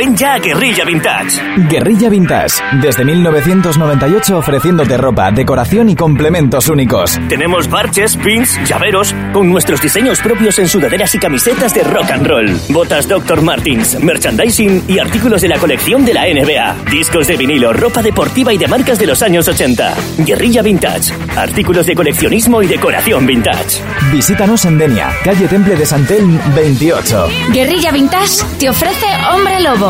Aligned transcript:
Ven 0.00 0.16
ya 0.16 0.32
a 0.32 0.38
Guerrilla 0.38 0.86
Vintage. 0.86 1.42
Guerrilla 1.68 2.08
Vintage, 2.08 2.54
desde 2.80 3.04
1998 3.04 4.38
ofreciéndote 4.38 4.96
ropa, 4.96 5.30
decoración 5.30 5.90
y 5.90 5.94
complementos 5.94 6.70
únicos. 6.70 7.20
Tenemos 7.28 7.68
parches, 7.68 8.16
pins, 8.16 8.58
llaveros, 8.64 9.14
con 9.34 9.50
nuestros 9.50 9.82
diseños 9.82 10.20
propios 10.20 10.58
en 10.58 10.68
sudaderas 10.68 11.14
y 11.14 11.18
camisetas 11.18 11.74
de 11.74 11.82
rock 11.82 12.12
and 12.12 12.26
roll. 12.26 12.58
Botas 12.70 13.08
Dr. 13.08 13.42
Martins, 13.42 14.02
merchandising 14.02 14.84
y 14.88 14.98
artículos 14.98 15.42
de 15.42 15.48
la 15.48 15.58
colección 15.58 16.06
de 16.06 16.14
la 16.14 16.24
NBA. 16.24 16.90
Discos 16.90 17.26
de 17.26 17.36
vinilo, 17.36 17.74
ropa 17.74 18.00
deportiva 18.00 18.54
y 18.54 18.56
de 18.56 18.68
marcas 18.68 18.98
de 18.98 19.06
los 19.06 19.20
años 19.20 19.48
80. 19.48 19.94
Guerrilla 20.20 20.62
Vintage. 20.62 21.12
Artículos 21.36 21.84
de 21.84 21.94
coleccionismo 21.94 22.62
y 22.62 22.68
decoración 22.68 23.26
vintage. 23.26 23.82
Visítanos 24.10 24.64
en 24.64 24.78
Denia, 24.78 25.10
calle 25.22 25.46
Temple 25.46 25.76
de 25.76 25.84
Santel 25.84 26.40
28. 26.56 27.28
Guerrilla 27.52 27.92
Vintage 27.92 28.42
te 28.58 28.70
ofrece 28.70 29.06
Hombre 29.30 29.60
Lobo. 29.60 29.89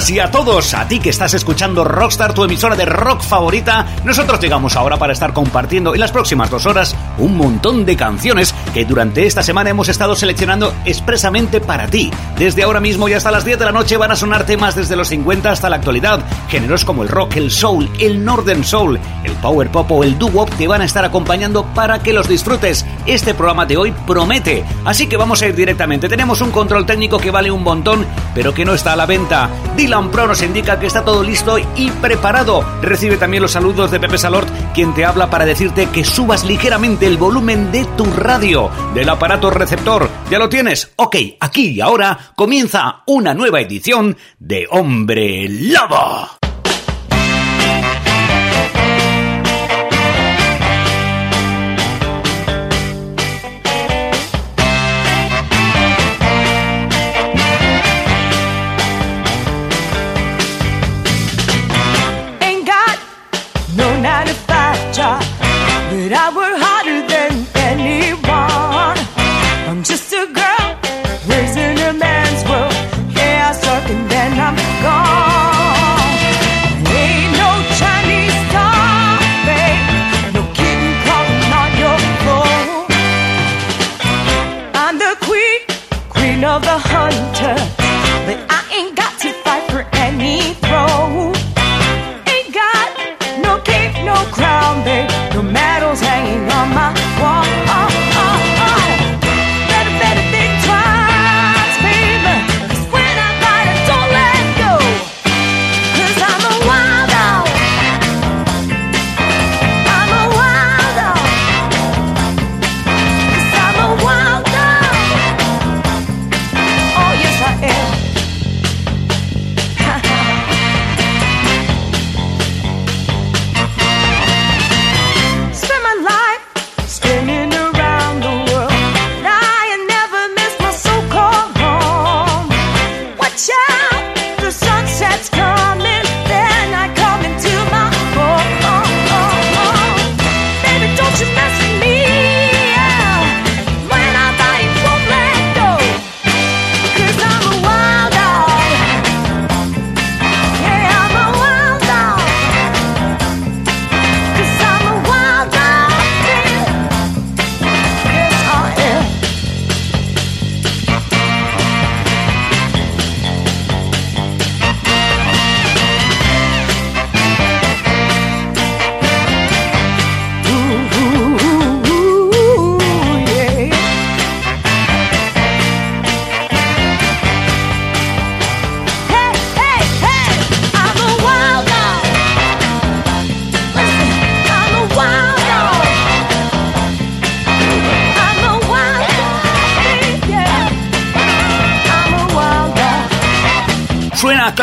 Todas 0.00 0.10
y 0.10 0.18
a 0.18 0.30
todos, 0.30 0.74
a 0.74 0.88
ti 0.88 0.98
que 0.98 1.10
estás 1.10 1.34
escuchando 1.34 1.84
Rockstar, 1.84 2.32
tu 2.32 2.42
emisora 2.42 2.74
de 2.74 2.86
rock 2.86 3.20
favorita, 3.20 3.86
nosotros 4.04 4.40
llegamos 4.40 4.74
ahora 4.74 4.96
para 4.96 5.12
estar 5.12 5.34
compartiendo 5.34 5.92
en 5.92 6.00
las 6.00 6.10
próximas 6.10 6.48
dos 6.48 6.64
horas 6.64 6.96
un 7.18 7.36
montón 7.36 7.84
de 7.84 7.96
canciones 7.96 8.54
que 8.72 8.86
durante 8.86 9.26
esta 9.26 9.42
semana 9.42 9.68
hemos 9.68 9.88
estado 9.88 10.14
seleccionando 10.14 10.72
expresamente 10.86 11.60
para 11.60 11.88
ti. 11.88 12.10
Desde 12.38 12.62
ahora 12.62 12.80
mismo 12.80 13.08
y 13.08 13.12
hasta 13.12 13.30
las 13.30 13.44
10 13.44 13.58
de 13.58 13.64
la 13.66 13.72
noche 13.72 13.98
van 13.98 14.10
a 14.10 14.16
sonar 14.16 14.46
temas 14.46 14.74
desde 14.74 14.96
los 14.96 15.08
50 15.08 15.50
hasta 15.50 15.68
la 15.68 15.76
actualidad, 15.76 16.20
géneros 16.48 16.86
como 16.86 17.02
el 17.02 17.08
rock, 17.10 17.36
el 17.36 17.50
soul, 17.50 17.90
el 17.98 18.24
northern 18.24 18.64
soul, 18.64 18.98
el 19.24 19.32
power 19.32 19.70
pop 19.70 19.90
o 19.90 20.04
el 20.04 20.18
doo-wop 20.18 20.48
te 20.56 20.68
van 20.68 20.80
a 20.80 20.86
estar 20.86 21.04
acompañando 21.04 21.66
para 21.74 21.98
que 21.98 22.14
los 22.14 22.28
disfrutes. 22.28 22.86
Este 23.06 23.34
programa 23.34 23.66
de 23.66 23.76
hoy 23.76 23.92
promete, 24.06 24.64
así 24.84 25.08
que 25.08 25.18
vamos 25.18 25.42
a 25.42 25.48
ir 25.48 25.54
directamente. 25.54 26.08
Tenemos 26.08 26.40
un 26.40 26.52
control 26.52 26.86
técnico 26.86 27.18
que 27.18 27.30
vale 27.30 27.50
un 27.50 27.62
montón, 27.62 28.06
pero 28.34 28.54
que 28.54 28.64
no 28.64 28.72
está 28.72 28.94
a 28.94 28.96
la 28.96 29.06
venta. 29.06 29.50
Dylan 29.90 30.12
Pro 30.12 30.28
nos 30.28 30.40
indica 30.40 30.78
que 30.78 30.86
está 30.86 31.04
todo 31.04 31.24
listo 31.24 31.58
y 31.58 31.90
preparado. 31.90 32.64
Recibe 32.80 33.16
también 33.16 33.42
los 33.42 33.50
saludos 33.50 33.90
de 33.90 33.98
Pepe 33.98 34.18
Salort, 34.18 34.48
quien 34.72 34.94
te 34.94 35.04
habla 35.04 35.28
para 35.30 35.44
decirte 35.44 35.88
que 35.88 36.04
subas 36.04 36.44
ligeramente 36.44 37.06
el 37.06 37.16
volumen 37.16 37.72
de 37.72 37.84
tu 37.96 38.04
radio, 38.04 38.70
del 38.94 39.08
aparato 39.08 39.50
receptor. 39.50 40.08
¿Ya 40.30 40.38
lo 40.38 40.48
tienes? 40.48 40.92
Ok, 40.94 41.16
aquí 41.40 41.70
y 41.70 41.80
ahora 41.80 42.16
comienza 42.36 43.02
una 43.06 43.34
nueva 43.34 43.60
edición 43.60 44.16
de 44.38 44.68
Hombre 44.70 45.48
Lobo. 45.48 46.39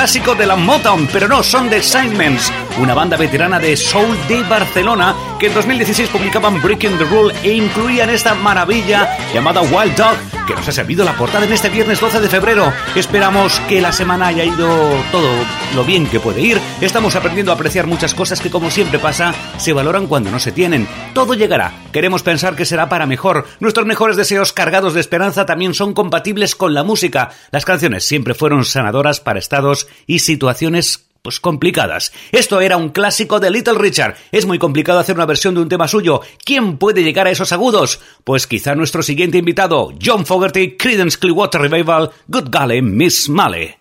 Clásico 0.08 0.36
de 0.36 0.46
la 0.46 0.56
Motown, 0.56 1.10
pero 1.12 1.28
no, 1.28 1.44
son 1.44 1.70
The 1.70 1.80
Assignments, 1.80 2.50
una 2.80 2.94
banda 2.94 3.18
veterana 3.18 3.60
de 3.60 3.76
soul 3.76 4.16
de 4.28 4.44
Barcelona 4.44 5.16
que 5.40 5.48
en 5.48 5.54
2016 5.54 6.10
publicaban 6.10 6.62
Breaking 6.62 6.98
the 6.98 7.06
Rule 7.06 7.34
e 7.44 7.54
incluían 7.54 8.10
esta 8.10 8.36
maravilla 8.36 9.18
llamada 9.34 9.62
Wild 9.62 9.96
Dog, 9.96 10.16
que 10.48 10.56
nos 10.56 10.68
ha 10.68 10.72
servido 10.72 11.04
la 11.06 11.14
portada 11.14 11.46
en 11.46 11.54
este 11.54 11.70
viernes 11.70 12.00
12 12.00 12.20
de 12.22 12.30
febrero. 12.30 12.72
Esperamos 12.96 13.60
que 13.62 13.82
la 13.82 13.92
semana 13.92 14.28
haya 14.28 14.46
ido 14.46 14.68
todo 15.12 15.30
lo 15.76 15.84
bien 15.84 16.08
que 16.08 16.20
puede 16.20 16.42
ir. 16.42 16.60
Estamos 16.82 17.16
aprendiendo 17.16 17.52
a 17.52 17.56
apreciar 17.56 17.88
muchas 17.88 18.14
cosas 18.14 18.42
que, 18.42 18.50
como 18.50 18.72
siempre 18.72 19.00
pasa, 19.00 19.34
se 19.58 19.74
valoran 19.74 20.08
cuando 20.08 20.32
no 20.32 20.40
se 20.40 20.52
tienen. 20.52 20.88
Todo 21.14 21.34
llegará. 21.34 21.74
Queremos 21.92 22.24
pensar 22.24 22.56
que 22.56 22.66
será 22.66 22.90
para 22.90 23.06
mejor. 23.06 23.46
Nuestros 23.60 23.86
mejores 23.86 24.18
deseos 24.18 24.54
cargados 24.54 24.94
de 24.94 25.02
esperanza 25.02 25.46
también 25.46 25.74
son 25.74 25.94
compatibles 25.94 26.56
con 26.56 26.74
la 26.74 26.84
música. 26.84 27.30
Las 27.52 27.66
canciones 27.66 28.06
siempre 28.06 28.34
fueron 28.34 28.66
sanadoras 28.66 29.20
para 29.20 29.40
estados 29.40 29.88
y 30.06 30.20
situaciones 30.20 31.07
pues 31.22 31.40
complicadas. 31.40 32.12
Esto 32.32 32.62
era 32.62 32.78
un 32.78 32.90
clásico 32.90 33.40
de 33.40 33.52
Little 33.52 33.78
Richard. 33.78 34.16
Es 34.32 34.46
muy 34.46 34.60
complicado 34.60 35.00
hacer 35.00 35.16
una 35.16 35.26
versión 35.26 35.56
de 35.56 35.62
un 35.62 35.70
tema 35.70 35.88
suyo. 35.88 36.22
¿Quién 36.44 36.78
puede 36.78 37.04
llegar 37.04 37.28
a 37.28 37.32
esos 37.32 37.52
agudos? 37.52 38.00
Pues 38.24 38.48
quizá 38.48 38.76
nuestro 38.76 39.04
siguiente 39.04 39.38
invitado, 39.38 39.94
John 40.04 40.26
Fogerty, 40.26 40.78
Creedence 40.78 41.18
Clearwater 41.18 41.62
Revival, 41.62 42.12
Good 42.28 42.50
Golly, 42.52 42.82
Miss 42.82 43.30
Malley. 43.30 43.76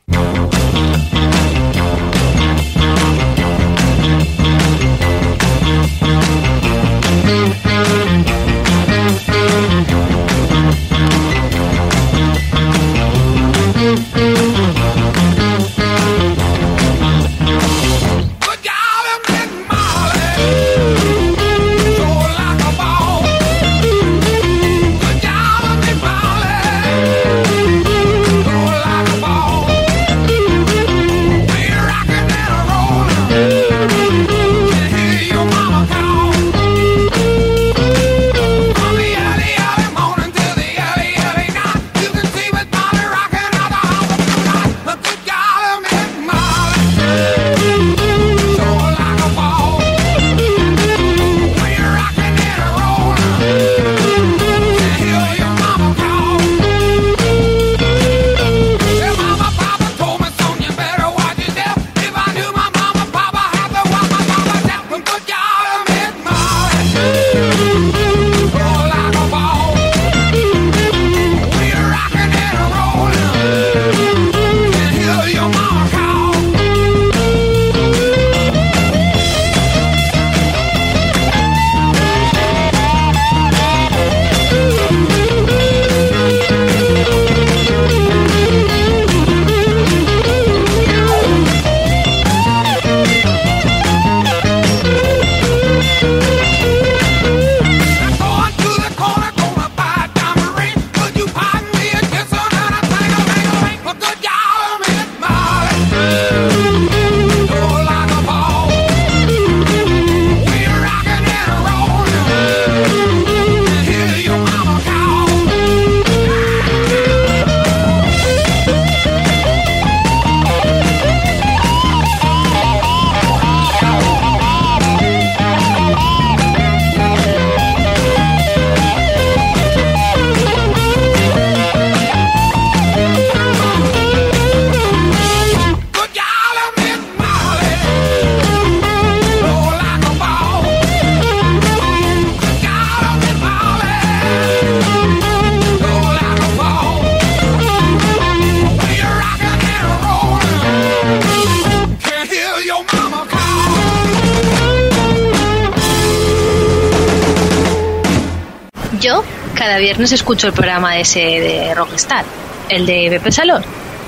Viernes 159.96 160.12
escucho 160.12 160.48
el 160.48 160.52
programa 160.52 160.98
ese 160.98 161.20
de 161.20 161.74
Rockstar, 161.74 162.22
el 162.68 162.84
de 162.84 163.08
Pepe 163.08 163.32
Salón. 163.32 163.62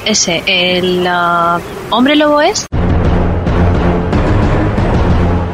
Ese, 0.05 0.43
el 0.47 1.07
uh, 1.07 1.59
hombre 1.89 2.15
lobo 2.15 2.43
es. 2.43 2.67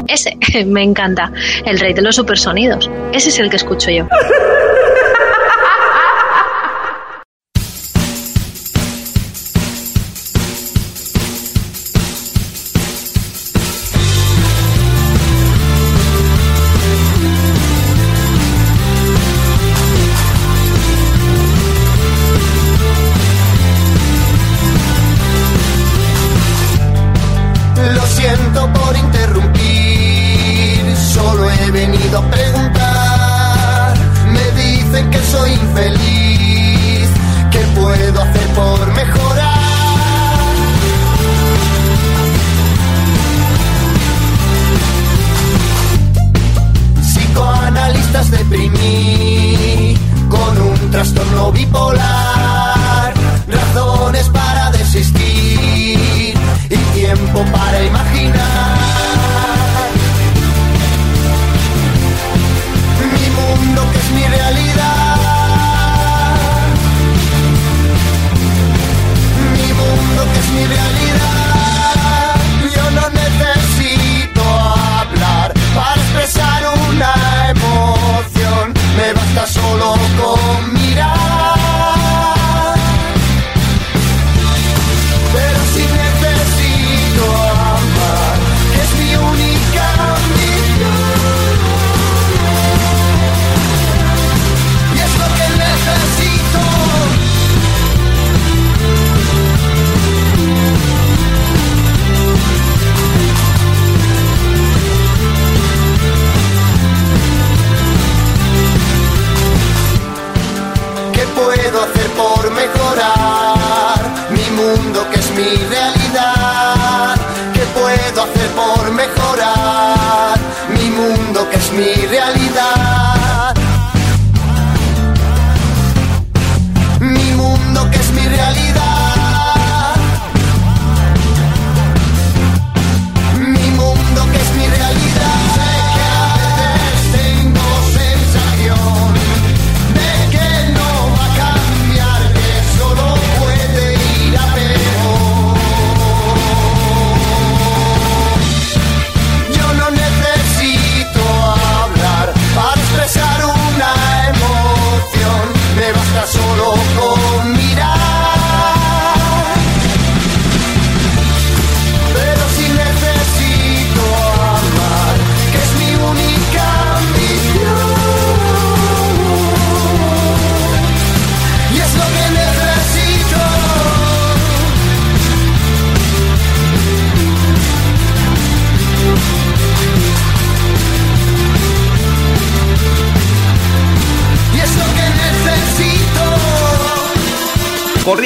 Ese, 0.09 0.37
me 0.65 0.83
encanta. 0.83 1.31
El 1.65 1.79
rey 1.79 1.93
de 1.93 2.01
los 2.01 2.17
supersonidos. 2.17 2.89
Ese 3.13 3.29
es 3.29 3.39
el 3.39 3.49
que 3.49 3.55
escucho 3.55 3.89
yo. 3.91 4.09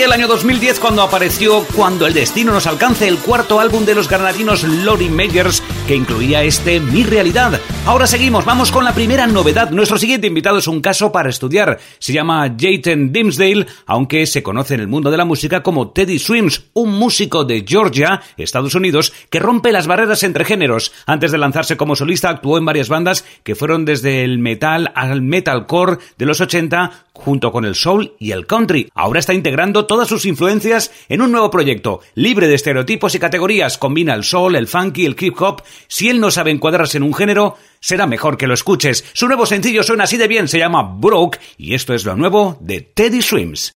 Corría 0.09 0.25
el 0.25 0.31
año 0.31 0.35
2010 0.35 0.79
cuando 0.79 1.03
apareció 1.03 1.63
Cuando 1.75 2.07
el 2.07 2.15
destino 2.15 2.51
nos 2.51 2.65
alcance, 2.65 3.07
el 3.07 3.19
cuarto 3.19 3.59
álbum 3.59 3.85
de 3.85 3.93
los 3.93 4.09
granadinos 4.09 4.63
Lori 4.63 5.07
Makers, 5.07 5.61
que 5.87 5.95
incluía 5.95 6.41
este 6.41 6.79
Mi 6.79 7.03
Realidad. 7.03 7.59
Ahora 7.85 8.07
seguimos, 8.07 8.43
vamos 8.43 8.71
con 8.71 8.83
la 8.83 8.93
primera 8.93 9.27
novedad. 9.27 9.69
Nuestro 9.69 9.97
siguiente 9.97 10.27
invitado 10.27 10.57
es 10.57 10.67
un 10.67 10.81
caso 10.81 11.11
para 11.11 11.29
estudiar. 11.29 11.79
Se 11.99 12.11
llama 12.11 12.55
Jayton 12.57 13.11
Dimsdale, 13.11 13.67
aunque 13.85 14.25
se 14.25 14.41
conoce 14.41 14.73
en 14.73 14.79
el 14.79 14.87
mundo 14.87 15.11
de 15.11 15.17
la 15.17 15.25
música 15.25 15.61
como 15.61 15.89
Teddy 15.91 16.17
Swims, 16.17 16.63
un 16.73 16.91
músico 16.91 17.45
de 17.45 17.63
Georgia, 17.67 18.21
Estados 18.37 18.75
Unidos, 18.75 19.13
que 19.29 19.39
rompe 19.39 19.71
las 19.71 19.87
barreras 19.87 20.23
entre 20.23 20.45
géneros. 20.45 20.91
Antes 21.05 21.31
de 21.31 21.37
lanzarse 21.37 21.77
como 21.77 21.95
solista, 21.95 22.29
actuó 22.29 22.57
en 22.57 22.65
varias 22.65 22.89
bandas 22.89 23.25
que 23.43 23.55
fueron 23.55 23.85
desde 23.85 24.23
el 24.23 24.39
metal 24.39 24.91
al 24.95 25.21
metalcore 25.21 25.97
de 26.17 26.25
los 26.25 26.41
80, 26.41 27.05
junto 27.13 27.51
con 27.51 27.65
el 27.65 27.75
soul 27.75 28.13
y 28.19 28.31
el 28.31 28.47
country. 28.47 28.89
Ahora 28.93 29.19
está 29.19 29.33
integrando 29.33 29.85
todas 29.99 30.07
sus 30.07 30.23
influencias 30.23 30.91
en 31.09 31.21
un 31.21 31.29
nuevo 31.29 31.51
proyecto, 31.51 31.99
libre 32.15 32.47
de 32.47 32.55
estereotipos 32.55 33.15
y 33.15 33.19
categorías. 33.19 33.77
Combina 33.77 34.13
el 34.13 34.23
soul, 34.23 34.55
el 34.55 34.65
funky, 34.65 35.05
el 35.05 35.17
hip 35.19 35.35
hop. 35.41 35.61
Si 35.89 36.07
él 36.07 36.21
no 36.21 36.31
sabe 36.31 36.51
encuadrarse 36.51 36.95
en 36.95 37.03
un 37.03 37.13
género, 37.13 37.57
será 37.81 38.07
mejor 38.07 38.37
que 38.37 38.47
lo 38.47 38.53
escuches. 38.53 39.03
Su 39.11 39.27
nuevo 39.27 39.45
sencillo 39.45 39.83
suena 39.83 40.05
así 40.05 40.15
de 40.15 40.29
bien, 40.29 40.47
se 40.47 40.57
llama 40.57 40.83
Broke 40.83 41.41
y 41.57 41.73
esto 41.73 41.93
es 41.93 42.05
lo 42.05 42.15
nuevo 42.15 42.57
de 42.61 42.79
Teddy 42.79 43.21
Swims. 43.21 43.73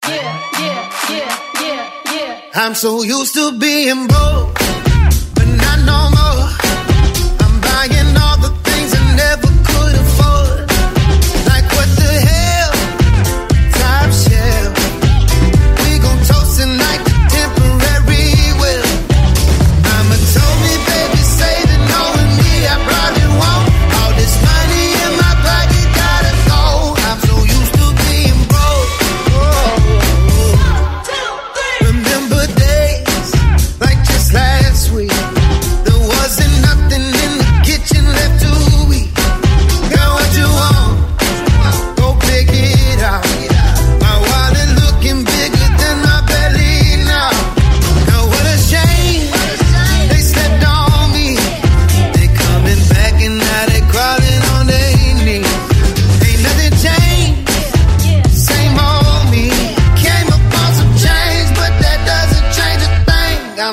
I'm 2.53 2.75
so 2.75 3.01
used 3.01 3.33
to 3.35 3.57
being 3.57 4.09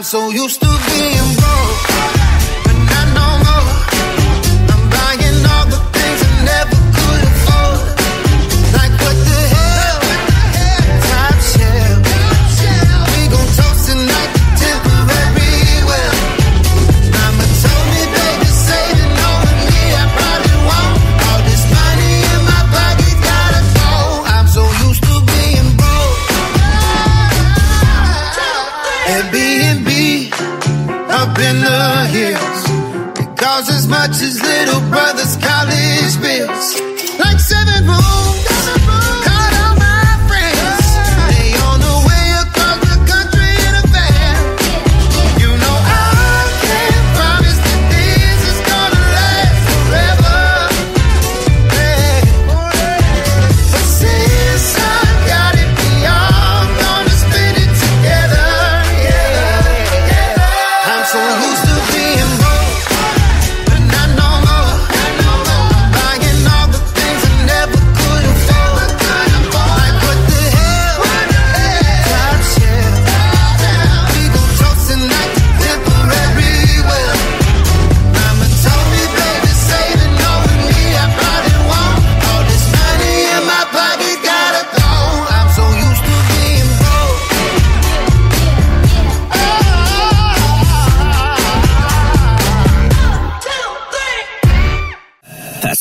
so 0.07 0.31
used 0.31 0.61
to 0.61 0.66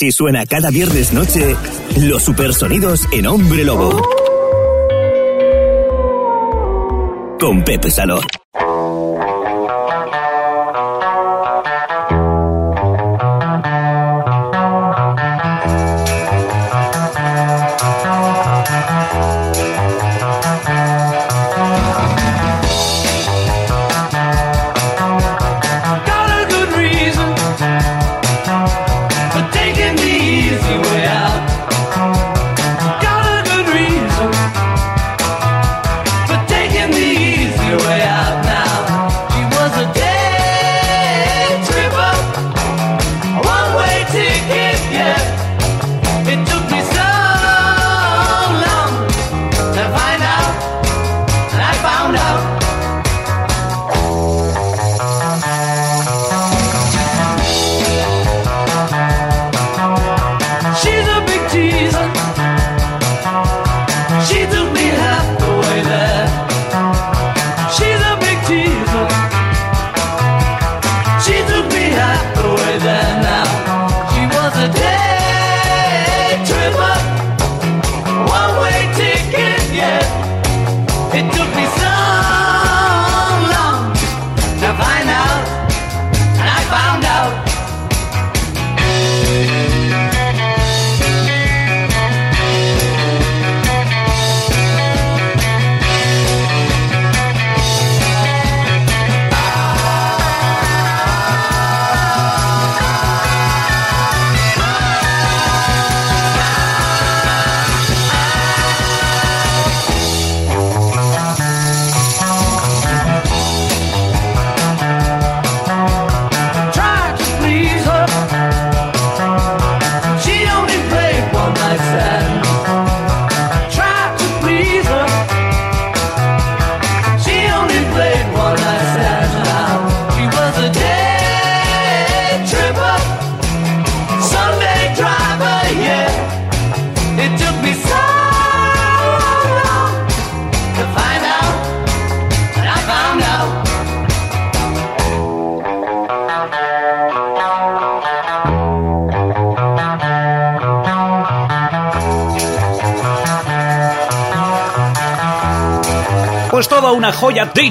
Así 0.05 0.11
suena 0.11 0.45
cada 0.45 0.69
viernes 0.69 1.13
noche 1.13 1.55
los 1.97 2.21
supersonidos 2.21 3.07
en 3.11 3.25
Hombre 3.25 3.63
Lobo. 3.63 3.89
Con 7.39 7.63
Pepe 7.63 7.89
Salón. 7.89 8.44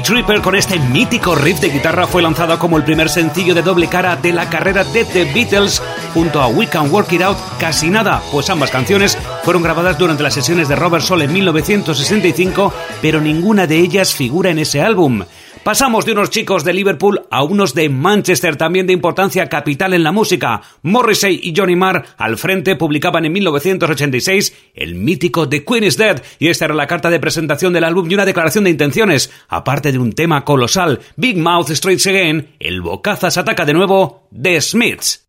Tripper 0.05 0.43
con 0.43 0.55
este 0.55 0.79
mítico 0.79 1.35
riff 1.35 1.61
de 1.61 1.71
guitarra 1.71 2.07
fue 2.07 2.21
lanzada 2.21 2.59
como 2.59 2.77
el 2.77 2.85
primer 2.85 3.09
sencillo 3.09 3.55
de 3.55 3.63
doble 3.63 3.89
cara 3.89 4.17
de 4.17 4.35
la 4.35 4.51
carrera 4.51 4.85
de 4.85 5.03
The 5.07 5.33
Beatles 5.33 5.83
junto 6.13 6.43
a 6.43 6.47
We 6.47 6.67
Can 6.67 6.93
Work 6.93 7.11
It 7.13 7.23
Out 7.23 7.39
casi 7.59 7.89
nada, 7.89 8.23
pues 8.31 8.51
ambas 8.51 8.71
canciones 8.71 9.17
fueron 9.45 9.63
grabadas 9.63 9.97
durante 9.97 10.23
las 10.23 10.35
sesiones 10.35 10.69
de 10.69 10.77
Robert 10.77 11.03
Soul 11.03 11.23
en 11.23 11.33
1965, 11.33 12.71
pero 13.01 13.23
ninguna 13.23 13.67
de 13.67 13.79
ellas 13.79 14.13
figura 14.13 14.51
en 14.51 14.59
ese 14.59 14.83
álbum. 14.83 15.25
Pasamos 15.65 16.05
de 16.05 16.13
unos 16.13 16.29
chicos 16.29 16.63
de 16.63 16.75
Liverpool 16.75 17.23
a 17.31 17.43
unos 17.43 17.73
de 17.73 17.89
Manchester, 17.89 18.57
también 18.57 18.87
de 18.87 18.93
importancia 18.93 19.49
capital 19.49 19.95
en 19.95 20.03
la 20.03 20.13
música. 20.13 20.61
Morrissey 20.83 21.41
y 21.43 21.55
Johnny 21.57 21.75
Marr 21.75 22.05
al 22.19 22.37
frente 22.37 22.77
publicaban 22.77 23.25
en 23.25 23.33
1986 23.33 24.55
el 24.75 24.95
mítico 24.95 25.49
The 25.49 25.65
Queen 25.65 25.85
is 25.85 25.97
Dead, 25.97 26.23
y 26.39 26.49
esta 26.49 26.67
era 26.67 26.75
la 26.75 26.87
carta 26.87 27.09
de 27.09 27.19
presentación 27.19 27.73
del 27.73 27.85
álbum 27.85 28.11
y 28.11 28.15
una 28.15 28.27
declaración 28.27 28.65
de 28.65 28.71
intenciones, 28.71 29.33
aparte 29.49 29.91
de 29.91 29.99
un 29.99 30.13
tema 30.13 30.45
colosal, 30.45 31.01
Big 31.17 31.39
Mouth 31.39 31.71
Straight 31.71 32.07
Again, 32.07 32.57
el 32.61 32.83
bocazas 32.83 33.39
ataca 33.39 33.65
de 33.65 33.73
nuevo 33.73 34.29
The 34.39 34.61
Smiths. 34.61 35.24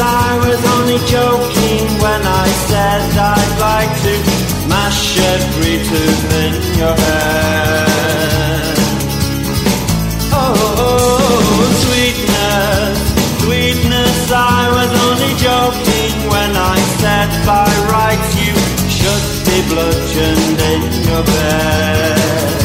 I 0.00 0.38
was 0.40 0.60
only 0.76 0.98
joking 1.04 1.84
when 2.00 2.22
I 2.24 2.48
said 2.68 3.02
I'd 3.12 3.54
like 3.60 3.92
to 4.06 4.14
mash 4.68 5.18
every 5.18 5.76
tooth 5.88 6.24
in 6.44 6.54
your 6.80 6.96
head. 6.96 8.76
Oh, 10.32 11.60
sweetness, 11.84 12.98
sweetness, 13.44 14.32
I 14.32 14.62
was 14.78 14.90
only 15.04 15.32
joking 15.36 16.12
when 16.32 16.52
I 16.56 16.78
said 17.00 17.28
by 17.44 17.68
rights 17.92 18.30
you 18.40 18.54
should 18.88 19.26
be 19.44 19.58
bludgeoned 19.68 20.60
in 20.72 20.80
your 21.08 21.24
bed. 21.24 22.60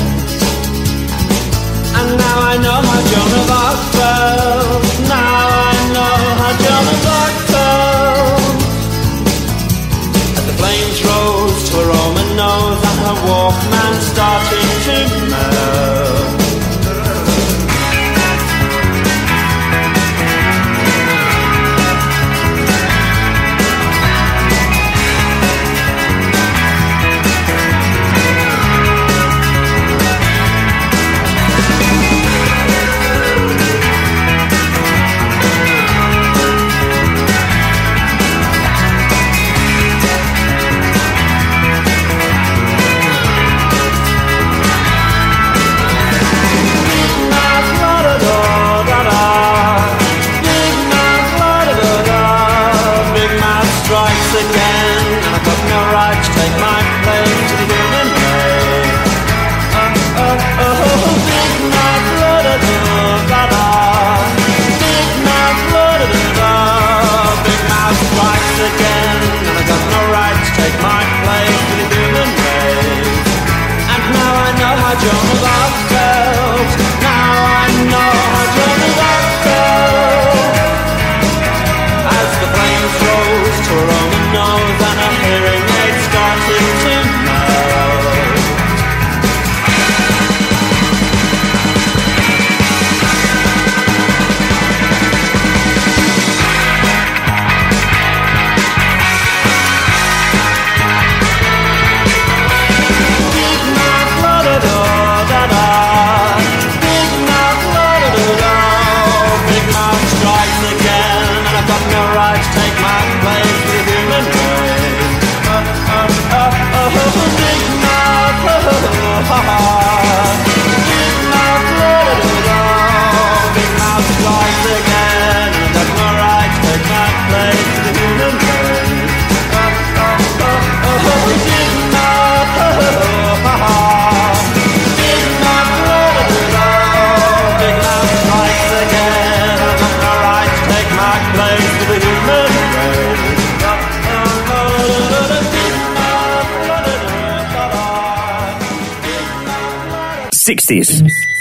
And 1.99 2.09
now 2.17 2.37
I 2.51 2.55
know 2.63 2.79
how 2.87 3.01
Joan 3.11 3.31
of 3.39 3.51
Arc 3.51 3.94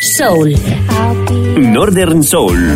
Soul. 0.01 0.55
Northern 1.59 2.23
Soul. 2.23 2.75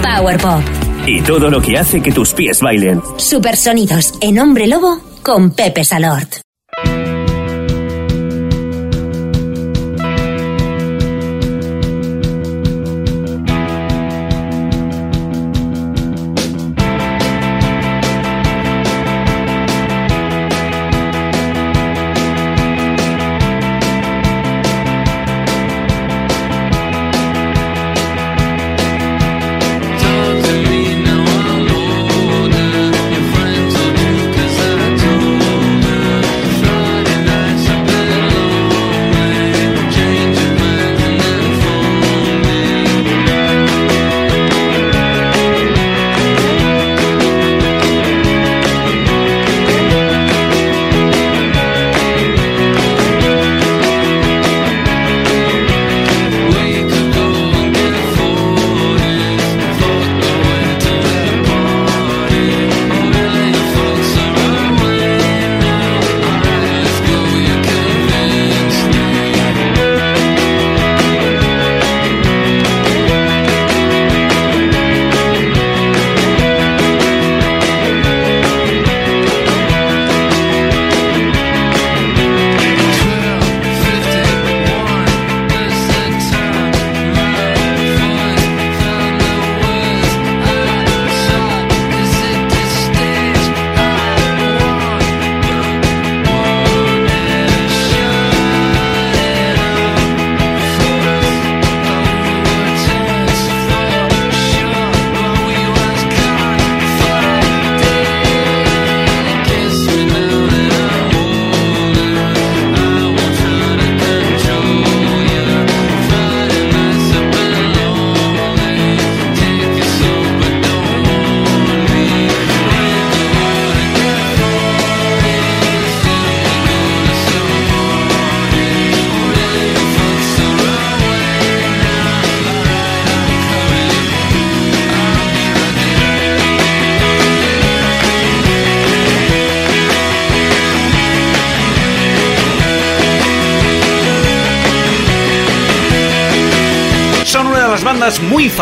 Power 0.00 0.38
Pop. 0.38 0.62
Y 1.08 1.20
todo 1.22 1.50
lo 1.50 1.60
que 1.60 1.76
hace 1.76 2.00
que 2.00 2.12
tus 2.12 2.32
pies 2.34 2.60
bailen. 2.60 3.02
Supersonidos 3.16 4.14
en 4.20 4.38
Hombre 4.38 4.68
Lobo 4.68 5.00
con 5.24 5.50
Pepe 5.50 5.82
Salort. 5.82 6.45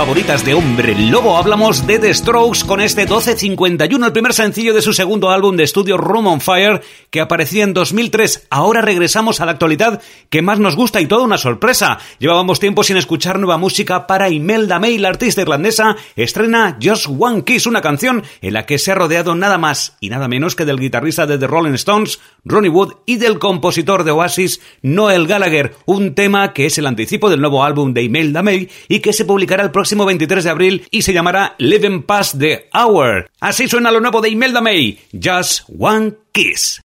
Favoritas 0.04 0.44
de 0.44 0.52
Hombre 0.52 0.94
Lobo. 0.94 1.38
Hablamos 1.38 1.86
de 1.86 1.98
The 1.98 2.12
Strokes 2.12 2.66
con 2.66 2.82
este 2.82 3.04
1251, 3.04 4.04
el 4.04 4.12
primer 4.12 4.34
sencillo 4.34 4.74
de 4.74 4.82
su 4.82 4.92
segundo 4.92 5.30
álbum 5.30 5.56
de 5.56 5.64
estudio 5.64 5.96
Room 5.96 6.26
on 6.26 6.42
Fire, 6.42 6.82
que 7.08 7.22
aparecía 7.22 7.64
en 7.64 7.72
2003. 7.72 8.48
Ahora 8.50 8.82
regresamos 8.82 9.40
a 9.40 9.46
la 9.46 9.52
actualidad 9.52 10.02
que 10.28 10.42
más 10.42 10.58
nos 10.58 10.76
gusta 10.76 11.00
y 11.00 11.06
toda 11.06 11.24
una 11.24 11.38
sorpresa. 11.38 11.98
Llevábamos 12.18 12.60
tiempo 12.60 12.84
sin 12.84 12.98
escuchar 12.98 13.38
nueva 13.38 13.56
música 13.56 14.06
para 14.06 14.28
Imelda 14.28 14.78
May, 14.78 14.98
la 14.98 15.08
artista 15.08 15.40
irlandesa, 15.40 15.96
estrena 16.16 16.76
Just 16.82 17.06
One 17.18 17.42
Kiss, 17.44 17.66
una 17.66 17.80
canción 17.80 18.24
en 18.42 18.52
la 18.52 18.66
que 18.66 18.78
se 18.78 18.92
ha 18.92 18.96
rodeado 18.96 19.34
nada 19.34 19.56
más 19.56 19.96
y 20.00 20.10
nada 20.10 20.28
menos 20.28 20.54
que 20.54 20.66
del 20.66 20.80
guitarrista 20.80 21.26
de 21.26 21.38
The 21.38 21.46
Rolling 21.46 21.72
Stones, 21.72 22.20
Ronnie 22.44 22.70
Wood, 22.70 22.92
y 23.06 23.16
del 23.16 23.38
compositor 23.38 24.04
de 24.04 24.10
Oasis, 24.10 24.60
Noel 24.82 25.26
Gallagher, 25.26 25.74
un 25.86 26.14
tema 26.14 26.52
que 26.52 26.66
es 26.66 26.78
el 26.78 26.86
anticipo 26.86 27.30
del 27.30 27.40
nuevo 27.40 27.64
álbum 27.64 27.94
de 27.94 28.02
Imelda 28.02 28.42
May 28.42 28.68
y 28.88 29.00
que 29.00 29.12
se 29.12 29.24
publicará 29.24 29.62
el 29.62 29.70
próximo 29.70 30.04
23 30.04 30.44
de 30.44 30.50
abril 30.50 30.86
y 30.90 31.02
se 31.02 31.12
llamará 31.12 31.54
Living 31.58 32.02
Past 32.02 32.38
the 32.38 32.68
Hour. 32.72 33.30
Así 33.40 33.68
suena 33.68 33.90
lo 33.90 34.00
nuevo 34.00 34.20
de 34.20 34.30
Imelda 34.30 34.60
May, 34.60 34.98
Just 35.12 35.62
One 35.78 36.14
Kiss. 36.32 36.83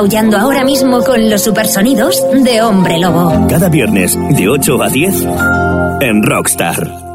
Aullando 0.00 0.38
ahora 0.38 0.64
mismo 0.64 1.02
con 1.04 1.28
los 1.28 1.42
supersonidos 1.42 2.22
de 2.42 2.62
Hombre 2.62 2.98
Lobo. 2.98 3.46
Cada 3.48 3.68
viernes, 3.68 4.16
de 4.30 4.48
8 4.48 4.82
a 4.82 4.88
10, 4.88 5.26
en 6.00 6.22
Rockstar. 6.22 7.09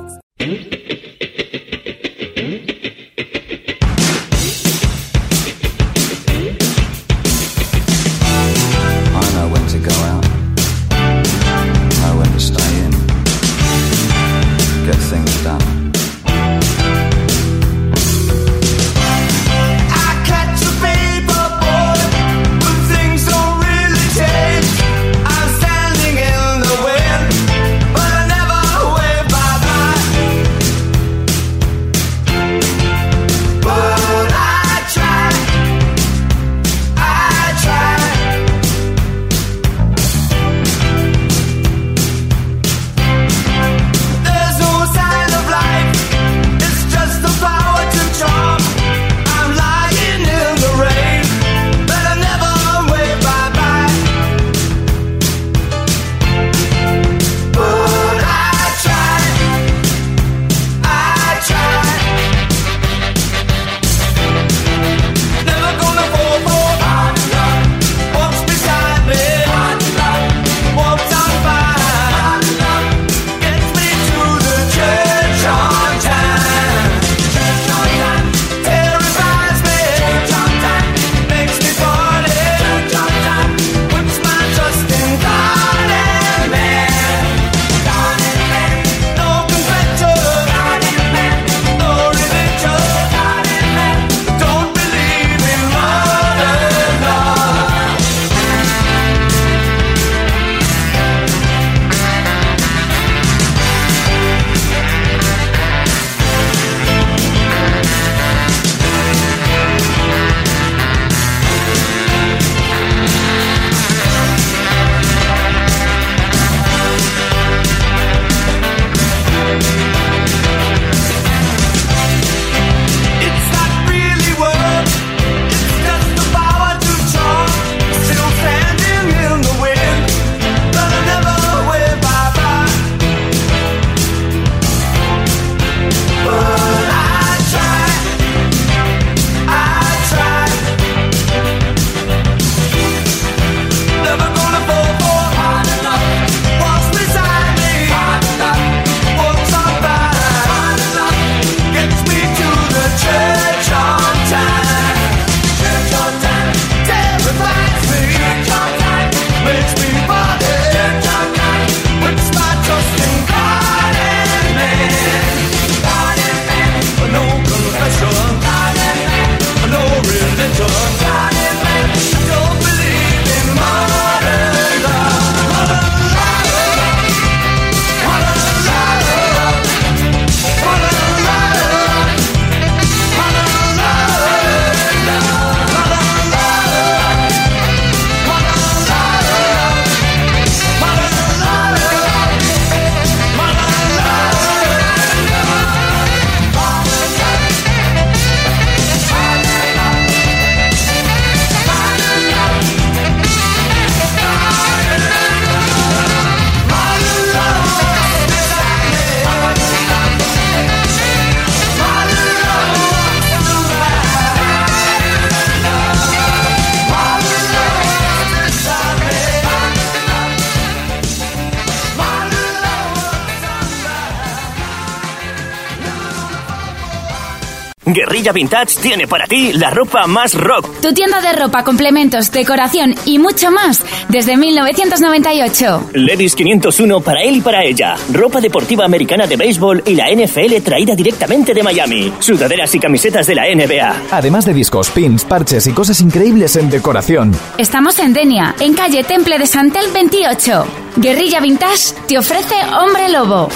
Guerrilla 227.95 228.33
Vintage 228.33 228.75
tiene 228.81 229.07
para 229.07 229.25
ti 229.25 229.53
la 229.53 229.69
ropa 229.69 230.05
más 230.05 230.33
rock. 230.33 230.81
Tu 230.81 230.93
tienda 230.93 231.21
de 231.21 231.31
ropa, 231.31 231.63
complementos, 231.63 232.29
decoración 232.29 232.93
y 233.05 233.19
mucho 233.19 233.51
más 233.51 233.81
desde 234.09 234.35
1998. 234.35 235.91
Levis 235.93 236.35
501 236.35 236.99
para 236.99 237.21
él 237.21 237.37
y 237.37 237.41
para 237.41 237.63
ella. 237.63 237.95
Ropa 238.11 238.41
deportiva 238.41 238.83
americana 238.83 239.27
de 239.27 239.37
béisbol 239.37 239.81
y 239.85 239.95
la 239.95 240.11
NFL 240.13 240.61
traída 240.61 240.93
directamente 240.93 241.53
de 241.53 241.63
Miami. 241.63 242.11
Sudaderas 242.19 242.75
y 242.75 242.79
camisetas 242.79 243.27
de 243.27 243.35
la 243.35 243.43
NBA. 243.45 243.95
Además 244.11 244.43
de 244.43 244.53
discos, 244.53 244.89
pins, 244.89 245.23
parches 245.23 245.65
y 245.65 245.71
cosas 245.71 246.01
increíbles 246.01 246.57
en 246.57 246.69
decoración. 246.69 247.31
Estamos 247.57 247.97
en 247.99 248.11
Denia, 248.11 248.55
en 248.59 248.73
calle 248.73 249.05
Temple 249.05 249.37
de 249.39 249.47
Santel 249.47 249.85
28. 249.93 250.65
Guerrilla 250.97 251.39
Vintage 251.39 251.93
te 252.09 252.17
ofrece 252.17 252.55
Hombre 252.77 253.07
Lobo. 253.07 253.47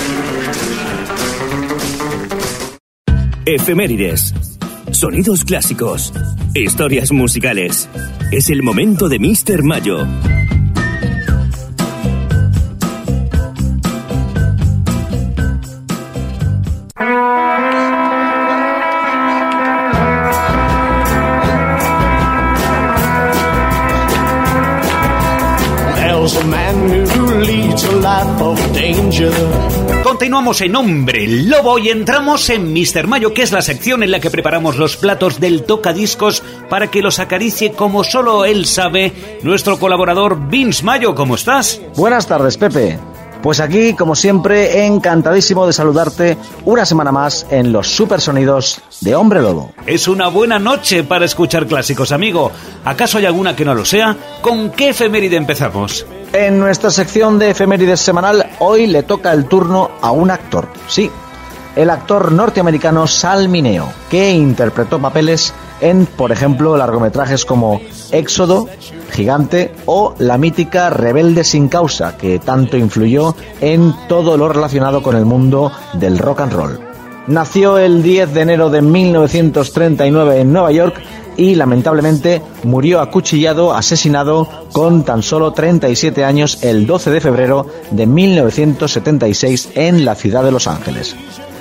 Efemérides. 3.56 4.36
Sonidos 4.92 5.44
clásicos. 5.44 6.14
Historias 6.54 7.12
musicales. 7.12 7.90
Es 8.32 8.52
el 8.52 8.62
momento 8.62 9.10
de 9.10 9.18
Mr. 9.18 9.64
Mayo. 9.64 10.06
There's 25.96 26.36
a 26.36 26.46
man 26.46 27.08
who 27.08 27.40
leads 27.40 27.84
a 27.84 27.92
life 27.94 28.42
of 28.44 28.74
danger. 28.76 29.79
Continuamos 30.10 30.60
en 30.62 30.76
Hombre 30.76 31.28
Lobo 31.28 31.78
y 31.78 31.89
entramos 31.89 32.50
en 32.50 32.74
Mr. 32.74 33.06
Mayo, 33.06 33.32
que 33.32 33.43
es 33.43 33.52
la 33.52 33.62
sección 33.62 34.02
en 34.02 34.10
la 34.10 34.19
que 34.19 34.32
preparamos 34.32 34.76
los 34.76 34.98
platos 34.98 35.39
del 35.39 35.65
tocadiscos 35.65 36.41
para 36.67 36.89
que 36.89 37.04
los 37.04 37.19
acaricie 37.19 37.74
como 37.74 38.04
solo 38.04 38.43
él 38.43 38.65
sabe, 38.65 39.13
nuestro 39.43 39.78
colaborador 39.78 40.50
Vince 40.50 40.84
Mayo. 40.84 41.13
¿Cómo 41.13 41.36
estás? 41.36 41.80
Buenas 41.95 42.26
tardes, 42.26 42.58
Pepe. 42.58 42.98
Pues 43.43 43.60
aquí, 43.60 43.93
como 43.93 44.15
siempre, 44.15 44.84
encantadísimo 44.88 45.67
de 45.67 45.74
saludarte 45.74 46.38
una 46.65 46.88
semana 46.88 47.12
más 47.12 47.45
en 47.52 47.72
los 47.72 47.88
supersonidos 47.88 48.82
de 49.02 49.13
Hombre 49.13 49.43
Lobo. 49.43 49.74
Es 49.86 50.08
una 50.08 50.28
buena 50.28 50.58
noche 50.58 51.04
para 51.04 51.26
escuchar 51.26 51.67
clásicos, 51.67 52.12
amigo. 52.12 52.52
¿Acaso 52.84 53.19
hay 53.19 53.28
alguna 53.28 53.56
que 53.56 53.63
no 53.63 53.76
lo 53.76 53.86
sea? 53.86 54.17
¿Con 54.41 54.72
qué 54.72 54.89
efeméride 54.89 55.36
empezamos? 55.36 56.04
En 56.32 56.60
nuestra 56.60 56.92
sección 56.92 57.39
de 57.39 57.50
efemérides 57.50 58.00
semanal, 58.00 58.52
hoy 58.60 58.86
le 58.86 59.02
toca 59.02 59.34
el 59.34 59.46
turno 59.46 59.89
a 60.00 60.12
un 60.12 60.30
actor. 60.30 60.68
Sí, 60.88 61.10
el 61.76 61.89
actor 61.89 62.32
norteamericano 62.32 63.08
Sal 63.08 63.50
Mineo, 63.50 63.92
que 64.12 64.30
interpretó 64.30 65.00
papeles 65.00 65.52
en, 65.82 66.06
por 66.06 66.32
ejemplo, 66.32 66.78
largometrajes 66.78 67.46
como 67.46 67.82
Éxodo, 68.12 68.68
Gigante 69.12 69.74
o 69.88 70.13
la 70.20 70.38
mítica 70.38 70.92
Rebelde 70.92 71.44
sin 71.44 71.68
causa, 71.68 72.15
que 72.15 72.38
tanto 72.38 72.78
influyó 72.78 73.36
en 73.60 73.96
todo 74.08 74.38
lo 74.38 74.50
relacionado 74.50 75.02
con 75.02 75.15
el 75.15 75.26
mundo 75.26 75.72
del 75.94 76.20
rock 76.20 76.42
and 76.42 76.54
roll. 76.54 76.80
Nació 77.26 77.80
el 77.80 78.04
10 78.04 78.34
de 78.34 78.42
enero 78.42 78.70
de 78.70 78.82
1939 78.82 80.42
en 80.42 80.54
Nueva 80.54 80.72
York 80.72 81.02
y 81.39 81.56
lamentablemente 81.56 82.41
murió 82.63 82.99
acuchillado, 82.99 83.73
asesinado 83.73 84.47
con 84.73 85.04
tan 85.04 85.23
solo 85.23 85.54
37 85.54 86.25
años 86.25 86.60
el 86.63 86.86
12 86.86 87.12
de 87.12 87.21
febrero 87.21 87.65
de 87.91 88.06
1976 88.06 89.69
en 89.75 90.04
la 90.04 90.15
ciudad 90.15 90.43
de 90.43 90.52
Los 90.52 90.67
Ángeles. 90.67 91.15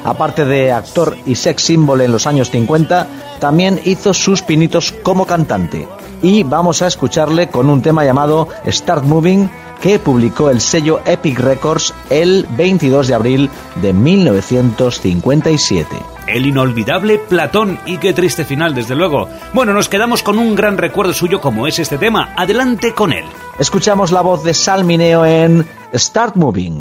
Aparte 0.04 0.44
de 0.44 0.72
actor 0.72 1.16
y 1.26 1.36
sex 1.36 1.62
symbol 1.62 2.00
en 2.00 2.10
los 2.10 2.26
años 2.26 2.50
50, 2.50 3.06
también 3.38 3.80
hizo 3.84 4.12
sus 4.14 4.42
pinitos 4.42 4.92
como 5.04 5.26
cantante. 5.26 5.86
Y 6.22 6.42
vamos 6.42 6.82
a 6.82 6.88
escucharle 6.88 7.48
con 7.48 7.70
un 7.70 7.80
tema 7.80 8.04
llamado 8.04 8.48
Start 8.66 9.04
Moving 9.04 9.48
que 9.80 9.98
publicó 9.98 10.50
el 10.50 10.60
sello 10.60 11.00
Epic 11.04 11.38
Records 11.38 11.94
el 12.10 12.46
22 12.50 13.08
de 13.08 13.14
abril 13.14 13.50
de 13.76 13.92
1957. 13.92 15.88
El 16.26 16.46
inolvidable 16.46 17.18
Platón 17.18 17.78
y 17.86 17.96
qué 17.98 18.12
triste 18.12 18.44
final, 18.44 18.74
desde 18.74 18.94
luego. 18.94 19.28
Bueno, 19.52 19.72
nos 19.72 19.88
quedamos 19.88 20.22
con 20.22 20.38
un 20.38 20.54
gran 20.54 20.76
recuerdo 20.78 21.12
suyo 21.14 21.40
como 21.40 21.66
es 21.66 21.78
este 21.78 21.96
tema. 21.98 22.34
Adelante 22.36 22.92
con 22.94 23.12
él. 23.12 23.24
Escuchamos 23.58 24.12
la 24.12 24.20
voz 24.20 24.44
de 24.44 24.54
Sal 24.54 24.84
Mineo 24.84 25.24
en 25.24 25.66
Start 25.94 26.36
Moving. 26.36 26.80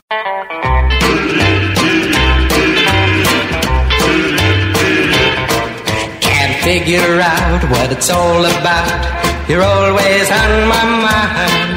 Can't 6.19 6.55
figure 6.63 7.21
out 7.21 7.63
what 7.71 7.91
it's 7.91 8.09
all 8.09 8.45
about. 8.45 9.05
You're 9.47 9.63
always 9.63 10.29
on 10.29 10.67
my 10.67 10.83
mind. 10.83 11.76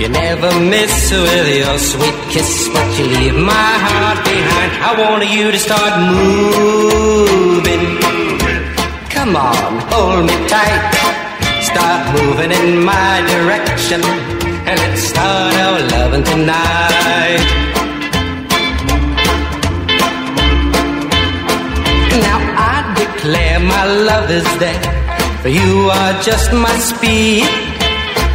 You 0.00 0.08
never 0.08 0.50
miss 0.60 1.12
with 1.12 1.56
your 1.60 1.76
sweet 1.78 2.18
kiss, 2.32 2.70
but 2.72 2.98
you 2.98 3.04
leave 3.04 3.34
my 3.34 3.72
heart 3.84 4.24
behind. 4.24 4.70
I 4.88 4.90
want 4.98 5.28
you 5.28 5.52
to 5.52 5.58
start 5.58 5.92
moving. 6.16 7.84
Come 9.10 9.36
on, 9.36 9.72
hold 9.92 10.24
me 10.24 10.36
tight. 10.48 10.82
Start 11.60 12.00
moving 12.16 12.50
in 12.50 12.82
my 12.82 13.12
direction. 13.28 14.00
And 14.64 14.76
let's 14.80 15.02
start 15.02 15.52
our 15.66 15.80
loving 15.92 16.24
tonight. 16.24 17.44
Now 22.24 22.38
I 22.72 22.76
declare 22.96 23.60
my 23.60 23.84
love 24.08 24.30
is 24.30 24.48
there. 24.58 24.80
For 25.42 25.48
you 25.48 25.90
are 25.92 26.22
just 26.22 26.54
my 26.54 26.74
speed. 26.78 27.69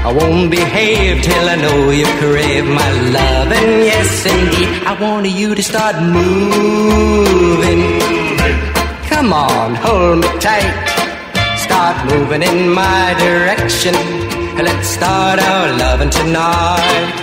I 0.06 0.14
won't 0.14 0.52
behave 0.52 1.24
till 1.24 1.50
I 1.50 1.56
know 1.56 1.90
you 1.90 2.06
crave 2.22 2.64
my 2.64 2.92
love. 3.18 3.52
And 3.52 3.84
yes, 3.90 4.24
indeed, 4.24 4.70
I 4.86 4.94
want 5.02 5.28
you 5.28 5.56
to 5.56 5.64
start 5.64 5.96
moving. 6.00 7.82
Come 9.10 9.34
on, 9.34 9.74
hold 9.74 10.20
me 10.20 10.28
tight. 10.38 10.74
Start 11.58 11.98
moving 12.06 12.44
in 12.44 12.70
my 12.70 13.16
direction. 13.18 13.96
Let's 14.68 14.88
start 14.90 15.40
our 15.40 15.76
loving 15.76 16.12
tonight. 16.12 17.14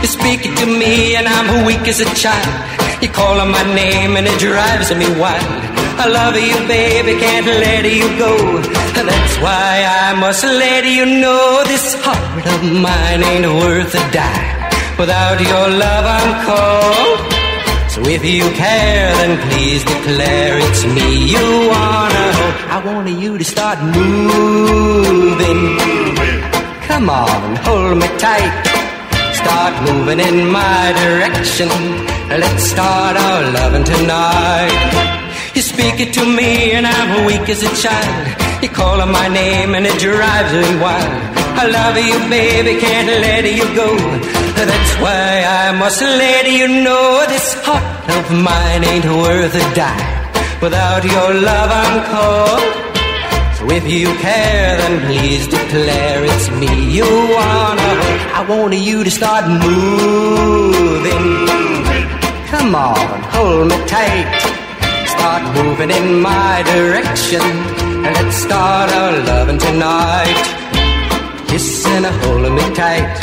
You're 0.00 0.14
speaking 0.20 0.54
to 0.54 0.66
me 0.66 1.16
and 1.16 1.26
I'm 1.26 1.66
weak 1.66 1.88
as 1.88 1.98
a 1.98 2.14
child. 2.14 3.02
You 3.02 3.08
call 3.08 3.40
on 3.40 3.50
my 3.50 3.64
name 3.74 4.16
and 4.16 4.28
it 4.28 4.38
drives 4.38 4.94
me 4.94 5.08
wild. 5.18 5.71
I 6.02 6.08
love 6.08 6.34
you, 6.34 6.58
baby, 6.66 7.12
can't 7.20 7.46
let 7.46 7.84
you 7.84 8.08
go. 8.18 8.34
That's 9.06 9.34
why 9.38 9.86
I 9.86 10.18
must 10.18 10.42
let 10.42 10.84
you 10.84 11.06
know 11.06 11.62
this 11.62 11.94
heart 12.02 12.44
of 12.54 12.60
mine 12.86 13.22
ain't 13.22 13.46
worth 13.46 13.94
a 13.94 14.02
dime. 14.10 14.98
Without 14.98 15.38
your 15.38 15.66
love, 15.84 16.04
I'm 16.18 16.32
cold. 16.42 17.18
So 17.92 18.00
if 18.10 18.24
you 18.24 18.50
care, 18.50 19.14
then 19.20 19.38
please 19.46 19.84
declare 19.84 20.58
it's 20.58 20.82
me 20.96 21.08
you 21.34 21.46
wanna 21.70 22.26
hold. 22.38 22.54
I 22.74 22.82
want 22.84 23.08
you 23.22 23.38
to 23.38 23.44
start 23.44 23.78
moving. 23.94 25.62
Come 26.88 27.10
on, 27.10 27.54
hold 27.62 27.98
me 28.02 28.08
tight. 28.18 28.54
Start 29.38 29.74
moving 29.86 30.18
in 30.18 30.50
my 30.50 30.82
direction. 30.98 31.70
Let's 32.28 32.64
start 32.74 33.16
our 33.16 33.52
loving 33.52 33.84
tonight. 33.84 35.22
You 35.54 35.60
speak 35.60 36.00
it 36.00 36.14
to 36.14 36.24
me 36.24 36.72
and 36.72 36.86
I'm 36.86 37.26
weak 37.26 37.46
as 37.50 37.62
a 37.62 37.72
child. 37.76 38.62
You 38.62 38.70
call 38.70 39.02
on 39.02 39.12
my 39.12 39.28
name 39.28 39.74
and 39.74 39.84
it 39.84 39.98
drives 39.98 40.52
me 40.54 40.80
wild. 40.80 41.22
I 41.60 41.66
love 41.68 41.96
you, 42.00 42.18
baby, 42.30 42.80
can't 42.80 43.08
let 43.20 43.44
you 43.44 43.68
go. 43.76 43.88
That's 44.56 44.92
why 45.04 45.44
I 45.44 45.76
must 45.78 46.00
let 46.00 46.50
you 46.50 46.68
know 46.68 47.26
this 47.28 47.52
heart 47.64 47.84
of 48.16 48.24
mine 48.32 48.82
ain't 48.84 49.04
worth 49.04 49.54
a 49.54 49.74
dime. 49.74 50.60
Without 50.62 51.04
your 51.04 51.34
love, 51.34 51.70
I'm 51.82 51.96
cold. 52.08 52.62
So 53.58 53.70
if 53.76 53.86
you 53.86 54.08
care, 54.24 54.78
then 54.78 55.04
please 55.06 55.46
declare 55.48 56.24
it's 56.24 56.50
me 56.50 56.96
you 56.96 57.04
wanna. 57.04 57.92
I 58.38 58.46
want 58.48 58.74
you 58.74 59.04
to 59.04 59.10
start 59.10 59.44
moving. 59.66 61.28
Come 62.48 62.74
on, 62.74 63.20
hold 63.36 63.68
me 63.68 63.76
tight. 63.86 64.51
Start 65.14 65.42
moving 65.56 65.90
in 65.90 66.20
my 66.20 66.62
direction. 66.72 67.42
And 68.04 68.12
let's 68.18 68.36
start 68.36 68.88
our 68.92 69.12
loving 69.30 69.58
tonight. 69.58 70.42
Kissing 71.48 72.04
and 72.04 72.16
holding 72.24 72.54
me 72.54 72.66
tight. 72.74 73.14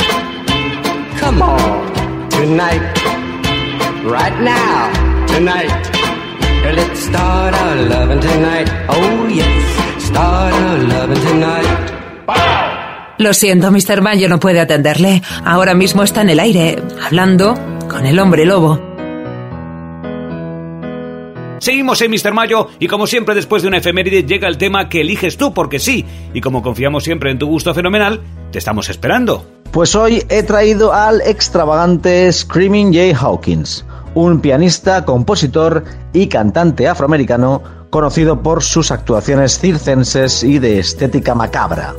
Come 1.20 1.42
on, 1.42 2.30
tonight. 2.30 2.84
Right 4.04 4.36
now, 4.40 5.26
tonight. 5.26 5.72
Let's 6.78 7.00
start 7.00 7.54
our 7.54 7.76
loving 7.92 8.20
tonight. 8.20 8.68
Oh 8.88 9.28
yes, 9.28 10.04
start 10.08 10.54
our 10.54 10.78
loving 10.78 11.22
tonight. 11.28 11.90
Lo 13.18 13.34
siento, 13.34 13.70
Mr. 13.70 14.00
Mayo 14.00 14.28
no 14.28 14.40
puede 14.40 14.60
atenderle. 14.60 15.22
Ahora 15.44 15.74
mismo 15.74 16.02
está 16.02 16.22
en 16.22 16.30
el 16.30 16.40
aire, 16.40 16.82
hablando 17.04 17.54
con 17.88 18.06
el 18.06 18.18
hombre 18.18 18.46
lobo. 18.46 18.89
Seguimos 21.60 22.00
en 22.00 22.10
Mr. 22.10 22.32
Mayo 22.32 22.68
y 22.78 22.88
como 22.88 23.06
siempre 23.06 23.34
después 23.34 23.60
de 23.60 23.68
una 23.68 23.76
efeméride 23.76 24.24
llega 24.24 24.48
el 24.48 24.56
tema 24.56 24.88
que 24.88 25.02
eliges 25.02 25.36
tú 25.36 25.52
porque 25.52 25.78
sí, 25.78 26.06
y 26.32 26.40
como 26.40 26.62
confiamos 26.62 27.04
siempre 27.04 27.30
en 27.30 27.38
tu 27.38 27.46
gusto 27.46 27.74
fenomenal, 27.74 28.22
te 28.50 28.58
estamos 28.58 28.88
esperando. 28.88 29.44
Pues 29.70 29.94
hoy 29.94 30.24
he 30.30 30.42
traído 30.42 30.94
al 30.94 31.20
extravagante 31.20 32.32
Screaming 32.32 32.94
Jay 32.94 33.12
Hawkins, 33.12 33.84
un 34.14 34.40
pianista, 34.40 35.04
compositor 35.04 35.84
y 36.14 36.28
cantante 36.28 36.88
afroamericano 36.88 37.62
conocido 37.90 38.42
por 38.42 38.62
sus 38.62 38.90
actuaciones 38.90 39.58
circenses 39.58 40.42
y 40.42 40.58
de 40.58 40.78
estética 40.78 41.34
macabra. 41.34 41.94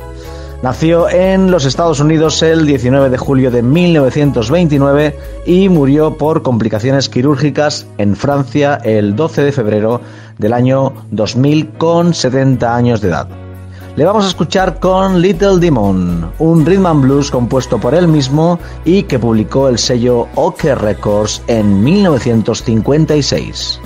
Nació 0.62 1.10
en 1.10 1.50
los 1.50 1.64
Estados 1.64 1.98
Unidos 1.98 2.40
el 2.40 2.66
19 2.66 3.10
de 3.10 3.18
julio 3.18 3.50
de 3.50 3.62
1929 3.62 5.18
y 5.44 5.68
murió 5.68 6.16
por 6.16 6.42
complicaciones 6.42 7.08
quirúrgicas 7.08 7.88
en 7.98 8.14
Francia 8.14 8.78
el 8.84 9.16
12 9.16 9.42
de 9.42 9.50
febrero 9.50 10.00
del 10.38 10.52
año 10.52 10.92
2000 11.10 11.70
con 11.70 12.14
70 12.14 12.76
años 12.76 13.00
de 13.00 13.08
edad. 13.08 13.26
Le 13.96 14.04
vamos 14.04 14.24
a 14.24 14.28
escuchar 14.28 14.78
con 14.78 15.20
Little 15.20 15.58
Demon, 15.58 16.30
un 16.38 16.64
rhythm 16.64 16.86
and 16.86 17.02
blues 17.02 17.32
compuesto 17.32 17.78
por 17.78 17.92
él 17.92 18.06
mismo 18.06 18.60
y 18.84 19.02
que 19.02 19.18
publicó 19.18 19.68
el 19.68 19.78
sello 19.78 20.28
OK 20.36 20.62
Records 20.76 21.42
en 21.48 21.82
1956. 21.82 23.80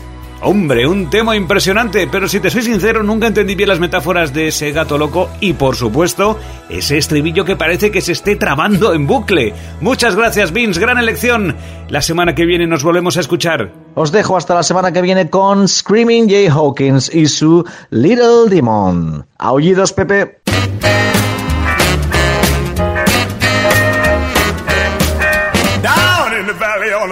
Hombre, 0.49 0.87
un 0.87 1.11
tema 1.11 1.35
impresionante, 1.35 2.07
pero 2.07 2.29
si 2.29 2.39
te 2.39 2.51
soy 2.51 2.63
sincero, 2.63 3.03
nunca 3.03 3.27
entendí 3.27 3.57
bien 3.57 3.69
las 3.69 3.81
metáforas 3.81 4.33
de 4.33 4.47
ese 4.47 4.71
gato 4.71 4.97
loco 4.97 5.29
y, 5.41 5.55
por 5.55 5.75
supuesto, 5.75 6.39
ese 6.69 6.99
estribillo 6.99 7.45
que 7.45 7.57
parece 7.57 7.91
que 7.91 8.01
se 8.01 8.13
esté 8.13 8.37
trabando 8.37 8.95
en 8.95 9.09
bucle. 9.09 9.55
Muchas 9.81 10.15
gracias, 10.15 10.53
Vince, 10.53 10.79
gran 10.79 10.99
elección. 10.99 11.57
La 11.89 12.01
semana 12.01 12.37
que 12.37 12.47
viene 12.47 12.69
nos 12.69 12.85
volvemos 12.85 13.17
a 13.17 13.23
escuchar. 13.23 13.73
Os 13.97 14.13
dejo 14.13 14.37
hasta 14.37 14.55
la 14.55 14.63
semana 14.63 14.93
que 14.93 15.03
viene 15.03 15.29
con 15.31 15.67
Screaming 15.67 16.31
Jay 16.31 16.47
Hawkins 16.47 17.13
y 17.13 17.27
su 17.27 17.65
Little 17.91 18.49
Demon. 18.49 19.27
Aullidos, 19.39 19.93
Pepe. 19.93 20.43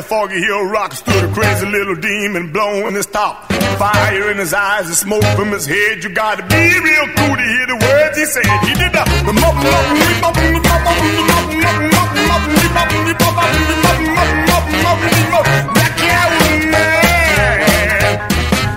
Foggy 0.05 0.39
hill 0.39 0.67
rock 0.67 0.93
stood 0.93 1.25
a 1.25 1.33
crazy 1.33 1.67
little 1.67 1.97
demon 1.97 2.53
blowing 2.53 2.95
his 2.95 3.07
top. 3.07 3.51
Fire 3.79 4.31
in 4.31 4.37
his 4.39 4.53
eyes 4.53 4.87
and 4.87 4.95
smoke 4.95 5.25
from 5.37 5.51
his 5.51 5.67
head. 5.67 6.05
You 6.05 6.11
gotta 6.11 6.43
be 6.43 6.63
real 6.79 7.07
cool 7.17 7.37
to 7.37 7.43
hear 7.43 7.67
the 7.67 7.79
words 7.81 8.19
he 8.19 8.27
said. 8.27 8.47
He 8.69 8.75
did 8.75 8.93
the 8.93 9.05
that 15.75 15.93
cat 15.97 16.27
was 16.39 16.67
mad. 16.71 18.31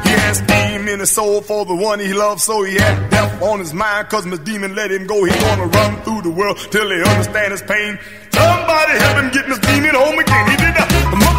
He 0.05 0.11
had 0.11 0.33
steam 0.35 0.87
in 0.87 0.99
his 0.99 1.11
soul 1.11 1.41
for 1.41 1.65
the 1.65 1.75
one 1.75 1.99
he 1.99 2.13
loved, 2.13 2.41
so 2.41 2.63
he 2.63 2.75
had 2.75 3.09
death 3.09 3.41
on 3.41 3.59
his 3.59 3.73
mind. 3.73 4.09
Cause 4.09 4.25
Miss 4.25 4.39
Demon 4.39 4.75
let 4.75 4.91
him 4.91 5.05
go. 5.07 5.23
He's 5.23 5.35
gonna 5.35 5.67
run 5.67 6.01
through 6.03 6.21
the 6.21 6.31
world 6.31 6.57
till 6.71 6.89
he 6.89 7.01
understand 7.01 7.51
his 7.51 7.61
pain. 7.61 7.99
Somebody 8.31 8.93
help 8.99 9.17
him 9.17 9.31
get 9.31 9.49
Miss 9.49 9.59
Demon 9.59 9.95
home 9.95 10.19
again. 10.19 10.49
He 10.51 10.57
did 10.57 10.75
the 10.75 11.06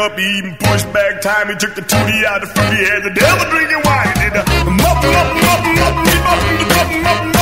up, 0.00 0.18
even 0.18 0.56
pushed 0.56 0.90
back 0.92 1.20
time. 1.20 1.48
He 1.48 1.56
took 1.56 1.74
the 1.74 1.82
tootie 1.82 2.24
out 2.24 2.40
the 2.40 2.46
fruity, 2.46 2.84
had 2.84 3.02
the 3.04 3.10
devil 3.10 3.44
drinking 3.50 3.82
wine. 3.84 4.14
Did 4.16 4.36
a 4.36 4.42
uh, 4.42 4.70
muffin, 4.70 5.12
muffin, 5.12 5.44
muffin, 5.44 5.74
muffin, 5.76 6.16
muffin, 6.16 6.28
muffin, 6.28 7.02
muffin, 7.02 7.02
muffin. 7.02 7.39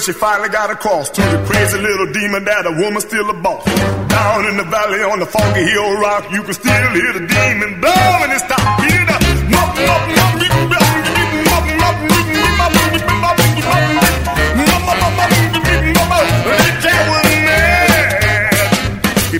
Cause 0.00 0.06
she 0.06 0.12
finally 0.18 0.48
got 0.48 0.70
across 0.70 1.10
to 1.10 1.20
the 1.20 1.44
crazy 1.44 1.78
little 1.78 2.12
demon 2.12 2.44
that 2.44 2.66
a 2.66 2.72
woman 2.72 3.00
still 3.00 3.28
a 3.28 3.34
boss. 3.34 3.64
Down 4.08 4.46
in 4.46 4.56
the 4.56 4.64
valley 4.64 5.02
on 5.02 5.18
the 5.20 5.26
foggy 5.26 5.60
hill 5.60 6.00
rock, 6.00 6.24
you 6.32 6.42
can 6.42 6.54
still 6.54 6.90
hear 6.96 7.12
the 7.12 7.26
demon 7.26 7.80
blowing 7.80 8.30
his 8.30 8.42
top. 8.42 8.80
Hear 8.80 9.04
the 9.04 9.18
mup, 9.52 9.76
mup, 9.76 10.39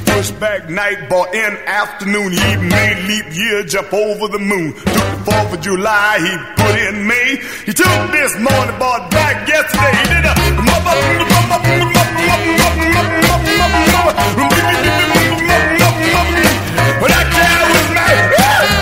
He 0.00 0.12
pushed 0.12 0.38
back 0.40 0.68
night, 0.68 1.08
bought 1.08 1.34
in 1.34 1.56
afternoon. 1.66 2.32
He 2.32 2.56
made 2.56 3.04
leap 3.06 3.34
year 3.34 3.64
jump 3.64 3.92
over 3.92 4.28
the 4.28 4.38
moon. 4.38 4.72
Took 4.72 4.84
the 4.84 5.30
4th 5.30 5.52
of 5.54 5.60
July, 5.60 6.18
he 6.20 6.62
put 6.62 6.74
in 6.88 7.06
May. 7.06 7.36
He 7.66 7.72
took 7.72 8.12
this 8.12 8.34
morning, 8.36 8.78
bought 8.78 9.10
back 9.10 9.48
yesterday. 9.48 9.96
He 9.96 10.08
did 10.14 10.24
a 10.24 10.40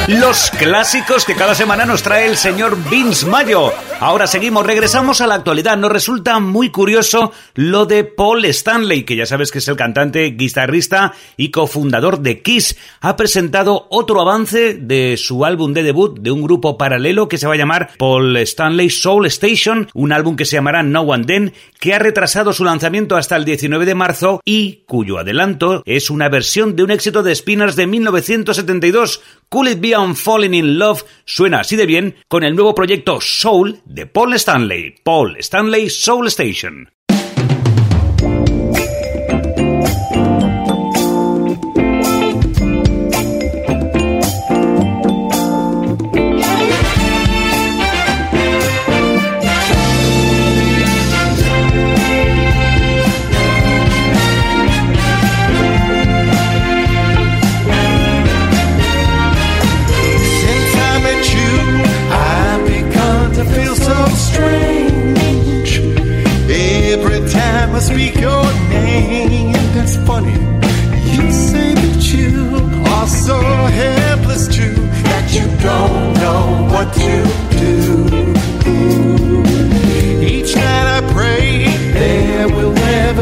Los 0.09 0.51
clásicos 0.53 1.27
que 1.27 1.35
cada 1.35 1.55
semana 1.55 1.85
nos 1.85 2.03
trae 2.03 2.27
el 2.27 2.39
señor 2.39 2.79
Vince 2.89 3.27
Mayo. 3.27 3.75
Ahora 4.01 4.27
seguimos, 4.27 4.65
regresamos 4.65 5.21
a 5.21 5.27
la 5.27 5.35
actualidad. 5.35 5.77
Nos 5.77 5.93
resulta 5.93 6.41
muy 6.41 6.71
curioso 6.71 7.31
lo 7.55 7.85
de 7.85 8.05
Paul 8.05 8.47
Stanley, 8.47 9.03
que 9.03 9.17
ya 9.17 9.27
sabes 9.27 9.51
que 9.51 9.59
es 9.59 9.69
el 9.69 9.77
cantante, 9.77 10.31
guitarrista 10.31 11.13
y 11.37 11.51
cofundador 11.51 12.21
de 12.21 12.41
Kiss. 12.41 12.79
Ha 13.03 13.17
presentado 13.17 13.87
otro 13.91 14.23
avance 14.23 14.73
de 14.73 15.19
su 15.19 15.45
álbum 15.45 15.75
de 15.75 15.83
debut 15.83 16.19
de 16.19 16.31
un 16.31 16.43
grupo 16.43 16.79
paralelo 16.79 17.29
que 17.29 17.37
se 17.37 17.47
va 17.47 17.53
a 17.53 17.59
llamar 17.59 17.91
Paul 17.99 18.35
Stanley 18.39 18.89
Soul 18.89 19.27
Station, 19.27 19.91
un 19.93 20.13
álbum 20.13 20.37
que 20.37 20.47
se 20.47 20.57
llamará 20.57 20.83
No 20.83 21.03
One 21.03 21.27
Then, 21.27 21.53
que 21.81 21.93
ha 21.93 21.99
retrasado 21.99 22.55
su 22.55 22.65
lanzamiento 22.65 23.17
hasta 23.17 23.37
el 23.37 23.45
19 23.45 23.85
de 23.85 23.95
marzo 23.95 24.41
y 24.45 24.85
cuyo 24.87 25.19
adelanto 25.19 25.83
es 25.85 26.09
una 26.09 26.31
versión 26.31 26.77
de 26.77 26.85
un 26.85 26.93
éxito 26.93 27.23
de 27.23 27.35
Spinners 27.35 27.77
de 27.77 27.87
1972. 27.87 29.21
Could 29.51 29.69
It 29.69 29.81
Be 29.81 29.98
Falling 30.15 30.55
in 30.55 30.79
Love 30.79 31.05
suena 31.25 31.61
así 31.61 31.77
de 31.77 31.87
bien 31.87 32.17
con 32.29 32.45
el 32.45 32.55
nuevo 32.55 32.75
proyecto 32.75 33.21
Soul 33.21 33.81
de 33.85 34.07
Paul 34.07 34.35
Stanley, 34.35 34.95
Paul 35.03 35.37
Stanley 35.39 35.91
Soul 35.91 36.29
Station. 36.29 36.89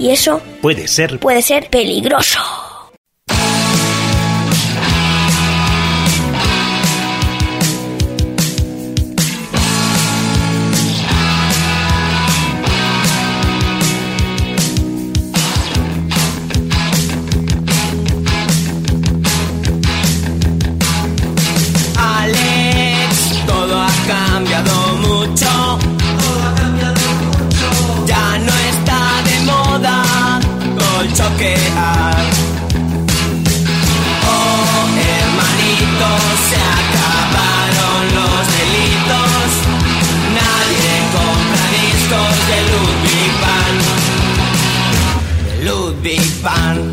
Y 0.00 0.10
eso 0.10 0.40
puede 0.62 0.88
ser, 0.88 1.68
peligroso. 1.68 2.38
Se 36.00 36.56
acabaron 36.56 38.00
los 38.14 38.40
delitos. 38.56 39.48
Nadie 40.40 40.92
compra 41.12 41.64
discos 41.76 42.34
de 42.48 42.58
Ludwig 42.70 43.32
van 43.42 43.76
Ludwig 45.66 46.26
van 46.42 46.89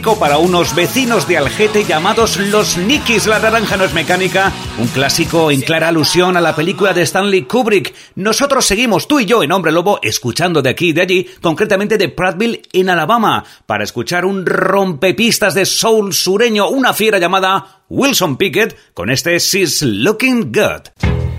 para 0.00 0.38
unos 0.38 0.74
vecinos 0.74 1.28
de 1.28 1.36
Algete 1.36 1.84
llamados 1.84 2.38
Los 2.38 2.78
Nikis. 2.78 3.26
La 3.26 3.38
naranja 3.38 3.76
no 3.76 3.84
es 3.84 3.92
mecánica, 3.92 4.50
un 4.78 4.86
clásico 4.88 5.50
en 5.50 5.60
clara 5.60 5.88
alusión 5.88 6.34
a 6.34 6.40
la 6.40 6.56
película 6.56 6.94
de 6.94 7.02
Stanley 7.02 7.42
Kubrick. 7.42 7.94
Nosotros 8.14 8.64
seguimos, 8.64 9.06
tú 9.06 9.20
y 9.20 9.26
yo, 9.26 9.42
en 9.42 9.52
Hombre 9.52 9.70
Lobo, 9.70 9.98
escuchando 10.02 10.62
de 10.62 10.70
aquí 10.70 10.88
y 10.88 10.92
de 10.94 11.02
allí, 11.02 11.30
concretamente 11.42 11.98
de 11.98 12.08
Prattville, 12.08 12.62
en 12.72 12.88
Alabama, 12.88 13.44
para 13.66 13.84
escuchar 13.84 14.24
un 14.24 14.46
rompepistas 14.46 15.52
de 15.52 15.66
soul 15.66 16.14
sureño, 16.14 16.70
una 16.70 16.94
fiera 16.94 17.18
llamada 17.18 17.82
Wilson 17.90 18.38
Pickett, 18.38 18.74
con 18.94 19.10
este 19.10 19.38
She's 19.38 19.82
Looking 19.82 20.52
Good. 20.52 21.31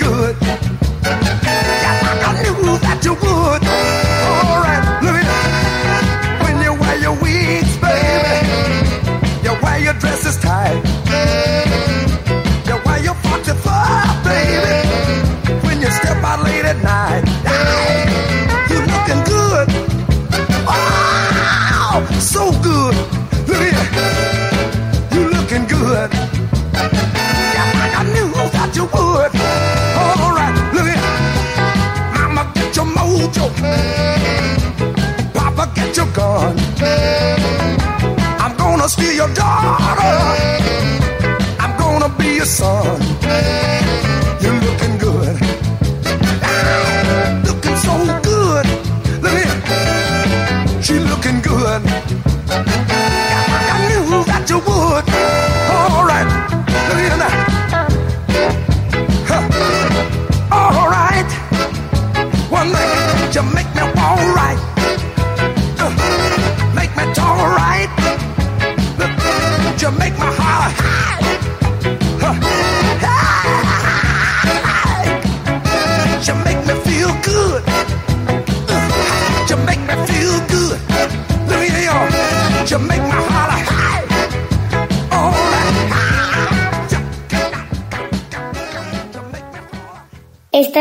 good. 0.00 0.49
daughter. 39.34 39.84
I'm 41.58 41.76
gonna 41.78 42.08
be 42.18 42.38
a 42.38 42.46
son. 42.46 43.59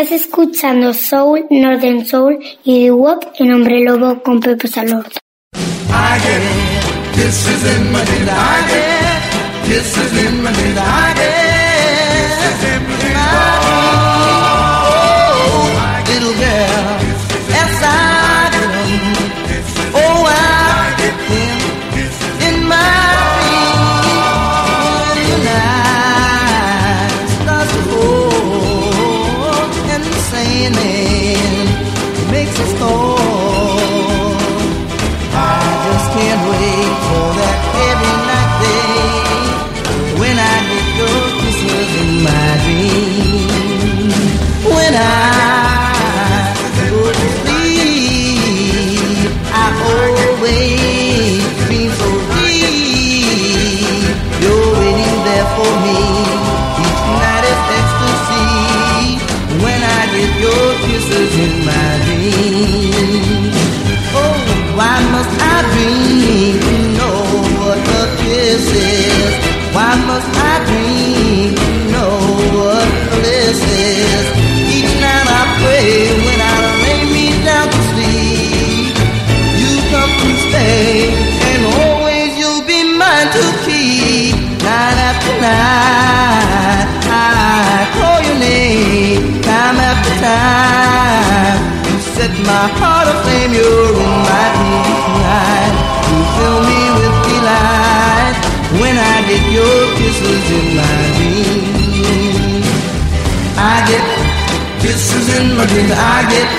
Estás 0.09 0.25
escuchando 0.25 0.91
Soul, 0.91 1.45
Northern 1.51 2.03
Soul 2.03 2.39
y 2.63 2.85
The 2.85 2.91
Walk 2.91 3.27
en 3.35 3.53
Hombre 3.53 3.83
Lobo 3.83 4.23
con 4.23 4.39
Pepe 4.39 4.67
Salor. 4.67 5.05
I 10.81 11.08
my 92.49 92.65
heart 92.79 93.07
aflame. 93.13 93.53
You're 93.59 93.93
in 94.05 94.13
my 94.27 94.45
dreams 94.57 94.99
tonight. 95.05 95.73
You 96.09 96.19
fill 96.35 96.59
me 96.69 96.81
with 96.97 97.15
delight 97.29 98.35
when 98.81 98.95
I 99.13 99.15
get 99.29 99.43
your 99.57 99.79
kisses 99.99 100.45
in 100.57 100.67
my 100.79 100.97
dreams. 101.17 102.67
I 103.57 103.75
get 103.89 104.05
kisses 104.81 105.27
in 105.37 105.45
my 105.57 105.65
dreams. 105.71 105.93
I 105.93 106.17
get 106.33 106.49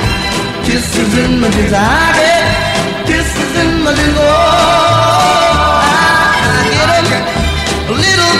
kisses 0.66 1.12
in 1.24 1.32
my 1.42 1.48
dreams. 1.54 1.74
I 1.74 2.04
get 2.20 2.44
kisses 3.08 3.52
in 3.64 3.70
my 3.84 3.92
dreams. 3.98 4.18
Oh, 4.20 4.28
I, 5.82 6.24
I 6.62 6.64
get 6.76 6.88
'em. 7.14 7.24
A 7.90 7.94
little 8.04 8.34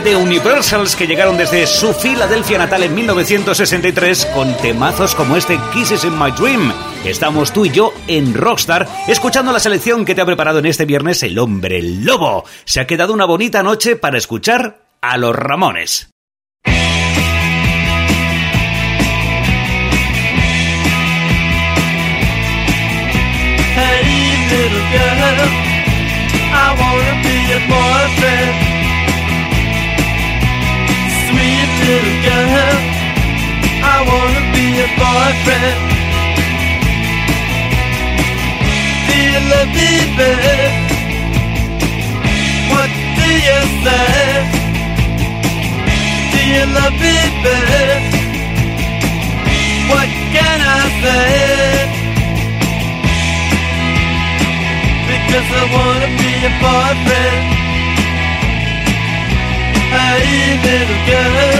De 0.00 0.14
Universals 0.14 0.94
que 0.94 1.06
llegaron 1.06 1.38
desde 1.38 1.66
su 1.66 1.94
Filadelfia 1.94 2.58
natal 2.58 2.82
en 2.82 2.94
1963 2.94 4.26
con 4.26 4.54
temazos 4.58 5.14
como 5.14 5.36
este 5.38 5.58
Kisses 5.72 6.04
in 6.04 6.18
My 6.18 6.30
Dream. 6.32 6.70
Estamos 7.04 7.50
tú 7.50 7.64
y 7.64 7.70
yo 7.70 7.94
en 8.06 8.34
Rockstar 8.34 8.86
escuchando 9.08 9.52
la 9.52 9.58
selección 9.58 10.04
que 10.04 10.14
te 10.14 10.20
ha 10.20 10.26
preparado 10.26 10.58
en 10.58 10.66
este 10.66 10.84
viernes 10.84 11.22
el 11.22 11.38
hombre 11.38 11.80
lobo. 11.82 12.44
Se 12.66 12.80
ha 12.80 12.86
quedado 12.86 13.14
una 13.14 13.24
bonita 13.24 13.62
noche 13.62 13.96
para 13.96 14.18
escuchar 14.18 14.80
a 15.00 15.16
los 15.16 15.34
Ramones. 15.34 16.10
Hey, 23.74 24.02
little 24.50 24.84
girl, 24.92 25.48
I 26.52 26.76
wanna 26.78 27.22
be 27.22 27.34
your 27.48 27.60
boyfriend. 27.68 28.65
Little 31.84 32.18
girl, 32.26 32.78
I 33.92 33.96
wanna 34.08 34.42
be 34.54 34.64
your 34.78 34.92
boyfriend. 35.00 35.78
Do 39.08 39.16
you 39.30 39.40
love 39.52 39.70
me, 39.78 39.90
babe? 40.18 40.74
What 42.72 42.90
do 43.18 43.28
you 43.48 43.60
say? 43.84 44.08
Do 46.32 46.40
you 46.54 46.64
love 46.76 46.96
me, 47.04 47.16
babe? 47.44 48.02
What 49.90 50.08
can 50.34 50.58
I 50.60 50.82
say? 51.02 51.96
because 55.06 55.48
I 55.52 55.64
wanna 55.74 56.08
be 56.18 56.30
your 56.42 56.54
boyfriend. 56.62 57.65
Hey, 59.96 60.60
little 60.66 61.02
girl, 61.08 61.58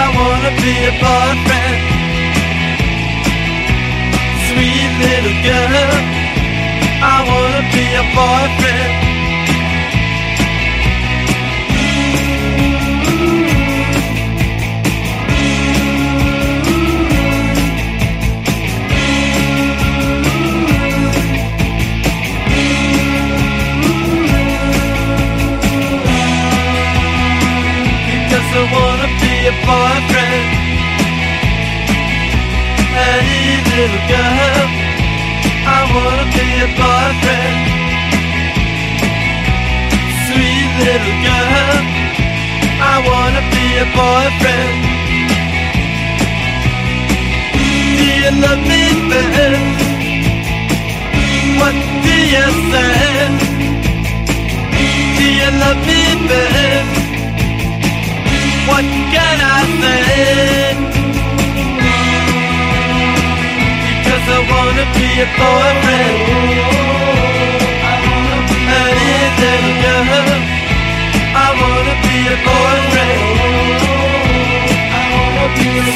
I 0.00 0.04
wanna 0.16 0.52
be 0.60 0.72
your 0.84 0.96
boyfriend. 1.00 1.80
Sweet 4.48 4.92
little 5.04 5.38
girl, 5.48 5.88
I 7.00 7.16
wanna 7.30 7.62
be 7.72 7.82
your 7.96 8.08
boyfriend. 8.12 9.03
Boyfriend. 29.68 30.48
Hey, 32.96 33.60
little 33.70 34.02
girl, 34.12 34.66
I 35.76 35.80
wanna 35.94 36.26
be 36.36 36.44
your 36.60 36.72
boyfriend. 36.80 37.58
Sweet 40.26 40.70
little 40.84 41.16
girl, 41.26 41.80
I 42.92 42.94
wanna 43.08 43.42
be 43.52 43.64
your 43.78 43.90
boyfriend. 43.98 44.80
Do 47.56 48.04
you 48.22 48.30
love 48.44 48.62
me, 48.70 48.82
babe? 49.10 49.82
What 51.58 51.76
do 52.06 52.14
you 52.34 52.46
say? 52.70 53.28
Do 55.18 55.26
you 55.40 55.50
love 55.62 55.80
me, 55.88 56.00
babe? 56.28 56.93
What 58.68 58.84
can 59.14 59.38
I 59.40 59.60
say? 59.80 60.76
Because 63.90 64.26
I 64.36 64.40
wanna 64.50 64.86
be 64.96 65.08
a 65.20 65.28
boyfriend. 65.38 66.18
Girl, 69.82 70.30
I 71.44 71.48
wanna 71.60 71.94
be 72.04 72.16
a 72.32 72.36
boyfriend. 72.46 73.22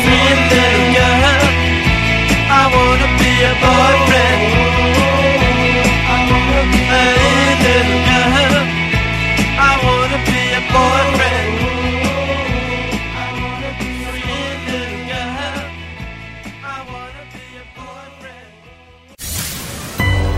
Little 0.09 0.79
girl, 0.97 1.43
I 2.51 2.65
wanna 2.75 3.09
be 3.21 3.33
a 3.45 3.53
boyfriend. 3.63 4.08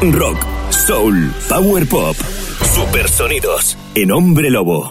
Rock, 0.02 0.38
soul, 0.70 1.30
power 1.50 1.86
pop, 1.86 2.16
supersonidos 2.74 3.76
en 3.94 4.12
Hombre 4.12 4.48
Lobo. 4.48 4.90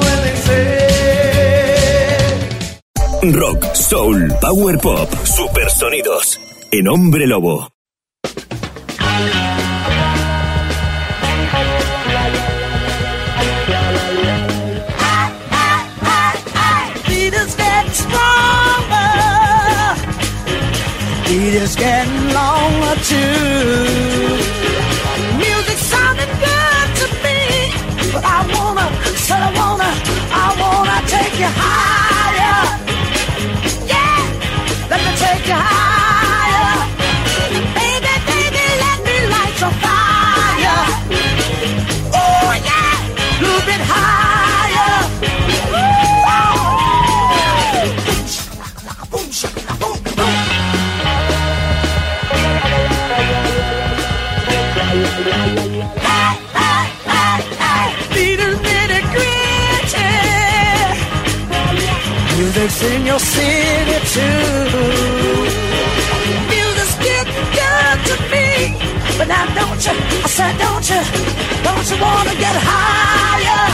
Rock, 3.23 3.75
soul, 3.75 4.29
power 4.41 4.79
pop, 4.79 5.07
supersonidos. 5.23 6.39
En 6.71 6.87
Hombre 6.87 7.27
Lobo. 7.27 7.67
Beat 21.27 21.53
is 21.53 21.75
getting 21.75 22.33
longer 22.33 22.95
too. 23.03 23.17
Music 25.37 25.77
sounding 25.77 26.27
good 26.27 26.87
to 26.99 27.07
me, 27.23 27.71
but 28.11 28.25
I 28.25 28.41
wanna, 28.51 28.89
said 29.15 29.41
I 29.41 29.53
wanna, 29.53 29.91
I 30.33 30.55
wanna 30.59 31.07
take 31.07 31.39
you 31.39 31.45
higher. 31.45 32.10
Music's 62.61 62.83
in 62.93 63.05
your 63.07 63.17
city 63.17 63.97
too. 64.13 64.21
Music's 66.47 66.95
getting 67.01 67.47
good 67.57 67.97
to 68.05 68.15
me. 68.29 68.77
But 69.17 69.27
now 69.29 69.45
don't 69.55 69.81
you, 69.83 69.93
I 69.97 70.27
said 70.27 70.53
don't 70.59 70.87
you, 70.87 71.01
don't 71.63 71.89
you 71.89 71.97
wanna 71.99 72.35
get 72.35 72.55
higher? 72.61 73.65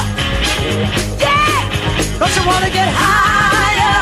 Yeah, 1.19 2.17
don't 2.17 2.33
you 2.33 2.47
wanna 2.47 2.69
get 2.69 2.87
higher? 2.95 3.99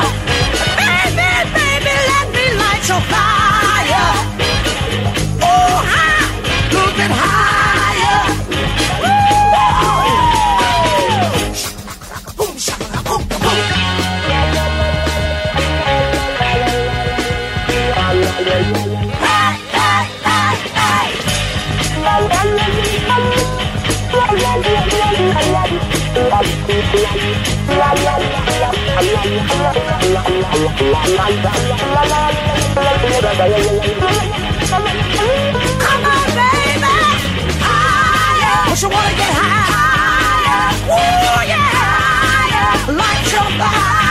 Baby, 0.78 1.30
baby, 1.58 1.94
let 2.12 2.26
me 2.32 2.44
light 2.56 2.88
your 2.88 3.00
fire. 3.10 3.45
Come 35.78 36.04
on, 36.04 36.26
baby. 36.36 36.96
Higher. 37.60 38.68
Don't 38.68 38.82
you 38.82 38.88
wanna 38.88 39.14
get 39.16 39.32
higher? 39.36 40.72
Ooh, 40.88 41.42
yeah. 41.46 41.70
Higher. 41.76 42.92
Light 42.92 43.32
your 43.32 43.48
fire. 43.58 44.05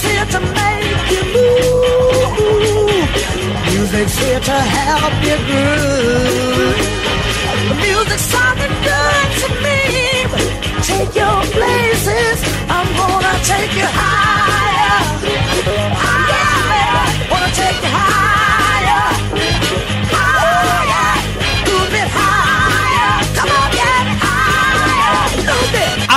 Is 0.00 0.06
here 0.06 0.24
to 0.24 0.40
make 0.40 1.10
you 1.10 1.22
move. 1.34 2.40
Music's 3.68 4.16
here 4.18 4.40
to 4.40 4.58
help 4.78 5.14
you 5.28 5.36
groove. 5.48 6.78
The 7.68 7.74
music's 7.74 8.22
sounding 8.32 8.76
good 8.88 9.28
to 9.40 9.48
me. 9.64 9.80
Take 10.88 11.12
your 11.14 11.40
places. 11.56 12.38
I'm 12.70 12.88
gonna 12.96 13.34
take 13.44 13.72
you 13.74 13.88
higher. 14.00 15.00
Higher. 16.04 17.30
Wanna 17.30 17.50
take 17.52 17.82
you 17.82 17.90
higher. 17.90 18.39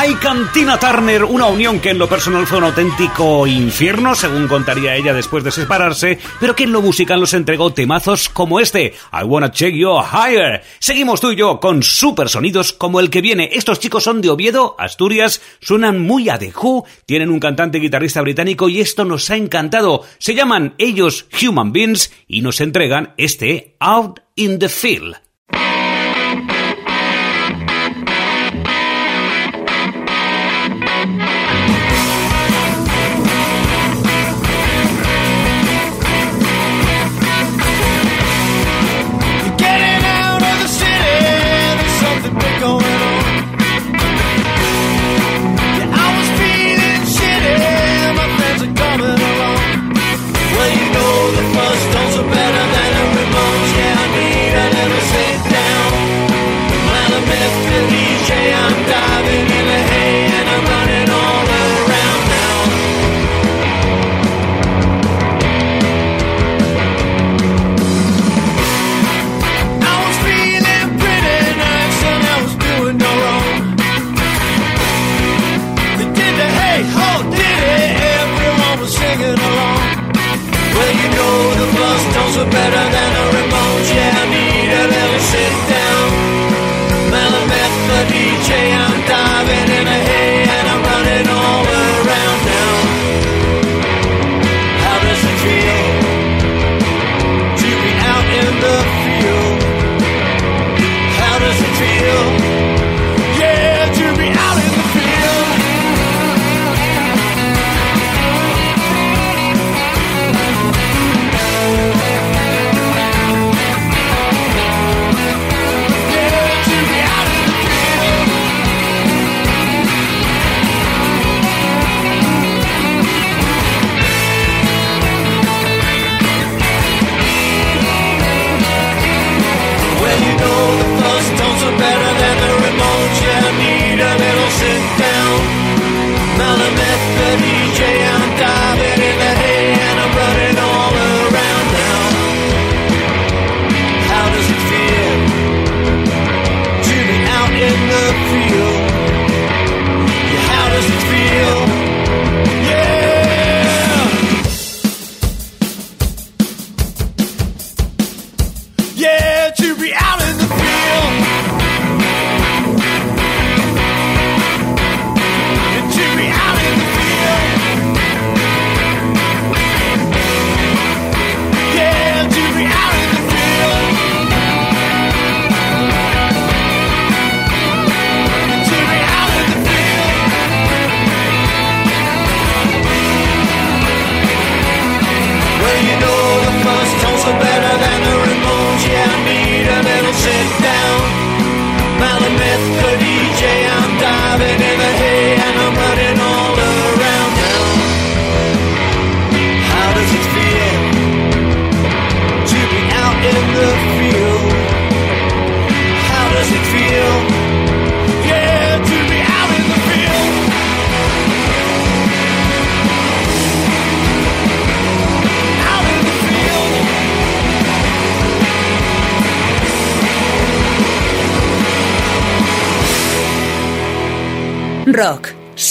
Bit. 0.03 0.13
Hay 0.13 0.15
Cantina 0.15 0.77
Turner, 0.77 1.23
una 1.23 1.45
unión 1.45 1.79
que 1.79 1.91
en 1.91 1.97
lo 1.97 2.09
personal 2.09 2.45
fue 2.45 2.57
un 2.57 2.65
auténtico 2.65 3.47
infierno, 3.47 4.15
según 4.15 4.49
contaría 4.49 4.97
ella 4.97 5.13
después 5.13 5.45
de 5.45 5.51
separarse, 5.51 6.19
pero 6.41 6.57
que 6.57 6.65
en 6.65 6.73
lo 6.73 6.81
musical 6.81 7.21
nos 7.21 7.33
entregó 7.33 7.71
temazos 7.71 8.27
como 8.27 8.59
este, 8.59 8.95
I 9.13 9.23
Wanna 9.23 9.51
Check 9.51 9.73
You 9.73 9.91
Higher. 10.01 10.61
Seguimos 10.79 11.21
tú 11.21 11.31
y 11.31 11.37
yo 11.37 11.61
con 11.61 11.83
super 11.83 12.27
sonidos 12.27 12.73
como 12.73 12.99
el 12.99 13.09
que 13.09 13.21
viene. 13.21 13.51
Estos 13.53 13.79
chicos 13.79 14.03
son 14.03 14.19
de 14.19 14.29
Oviedo, 14.29 14.75
Asturias, 14.77 15.41
suenan 15.61 16.01
muy 16.01 16.27
a 16.27 16.37
The 16.37 16.51
Who, 16.53 16.83
tienen 17.05 17.29
un 17.29 17.39
cantante 17.39 17.79
guitarrista 17.79 18.19
británico 18.19 18.67
y 18.67 18.81
esto 18.81 19.05
nos 19.05 19.29
ha 19.29 19.37
encantado. 19.37 20.03
Se 20.17 20.35
llaman 20.35 20.75
ellos 20.79 21.27
Human 21.41 21.71
Beings 21.71 22.11
y 22.27 22.41
nos 22.41 22.59
entregan 22.59 23.13
este 23.15 23.77
Out 23.79 24.19
in 24.35 24.59
the 24.59 24.67
Field. 24.67 25.15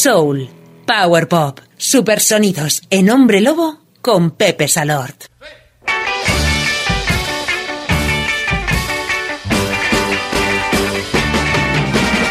Soul, 0.03 0.51
power 0.85 1.29
pop, 1.29 1.61
supersonidos 1.77 2.83
en 2.91 3.09
Hombre 3.09 3.41
Lobo 3.41 3.79
con 4.01 4.33
Pepe 4.33 4.67
Salort. 4.67 5.31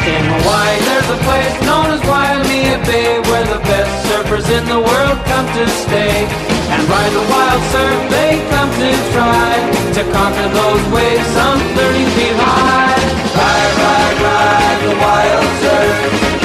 In 0.03 0.23
Hawaii, 0.27 0.79
there's 0.83 1.09
a 1.11 1.19
place 1.23 1.55
known 1.63 1.87
as 1.95 2.01
Waimea 2.03 2.77
Bay 2.83 3.19
where 3.29 3.45
the 3.45 3.61
best 3.63 3.93
surfers 4.05 4.49
in 4.51 4.65
the 4.67 4.79
world 4.79 5.17
come 5.31 5.47
to 5.55 5.65
stay. 5.69 6.27
And 6.75 6.83
ride 6.91 7.13
the 7.13 7.25
wild 7.31 7.61
surf, 7.71 7.99
they 8.11 8.31
come 8.51 8.71
to 8.83 8.91
try 9.15 9.51
to 9.95 10.03
conquer 10.11 10.49
those 10.59 10.83
waves 10.91 11.27
some 11.39 11.59
30 11.79 12.05
feet 12.19 12.35
high. 12.35 12.99
Ride, 13.39 13.73
ride, 13.79 14.17
ride 14.27 14.79
the 14.83 14.95
wild 14.99 15.47
surf. 15.63 16.10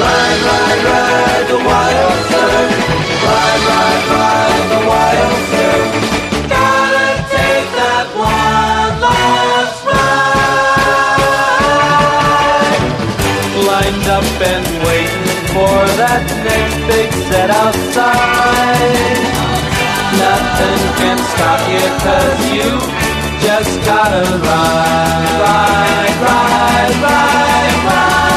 Ride, 0.00 0.40
ride, 0.48 0.82
ride 0.88 1.46
the 1.48 1.58
wild 1.58 2.18
surf. 2.30 2.70
Ride, 3.26 3.62
ride, 3.68 4.04
ride 4.14 4.66
the 4.72 4.80
wild 4.90 5.40
surf. 5.50 5.88
Gotta 6.54 7.08
take 7.34 7.70
that 7.80 8.06
one 8.14 8.94
last 9.02 9.78
ride 9.90 10.18
lined 13.66 14.06
up 14.06 14.28
and 14.52 14.66
waiting 14.86 15.28
for 15.50 15.76
that 15.98 16.22
next 16.46 16.78
big 16.86 17.10
set 17.28 17.50
outside. 17.50 19.18
Nothing 20.14 20.82
can 21.00 21.18
stop 21.32 21.60
you 21.74 21.84
cause 22.06 22.40
you 22.54 22.70
just 23.42 23.74
gotta 23.84 24.22
ride, 24.46 25.32
ride, 25.42 26.16
ride, 26.22 26.94
ride, 27.02 27.78
ride. 27.86 28.27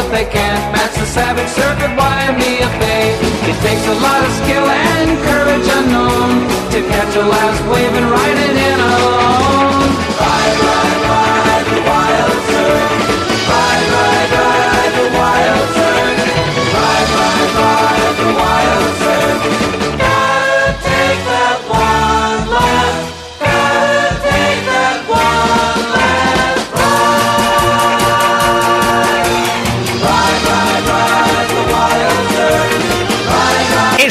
But 0.00 0.12
they 0.12 0.24
can't 0.24 0.72
match 0.72 0.94
the 0.94 1.04
savage 1.04 1.48
surf 1.48 1.76
at 1.84 1.92
Waimea 1.92 2.68
Bay. 2.80 3.12
It 3.50 3.56
takes 3.60 3.84
a 3.84 3.96
lot 4.00 4.20
of 4.24 4.32
skill 4.40 4.64
and 4.64 5.10
courage 5.28 5.68
unknown 5.78 6.48
to 6.72 6.78
catch 6.88 7.12
a 7.16 7.24
last 7.34 7.60
wave 7.68 7.94
and 8.00 8.08
ride 8.08 8.38
it 8.48 8.56
in 8.68 8.78
alone. 8.80 9.90
Ride, 10.24 10.56
ride, 10.64 11.00
ride 11.12 11.66
the 11.68 11.80
wild 11.88 12.49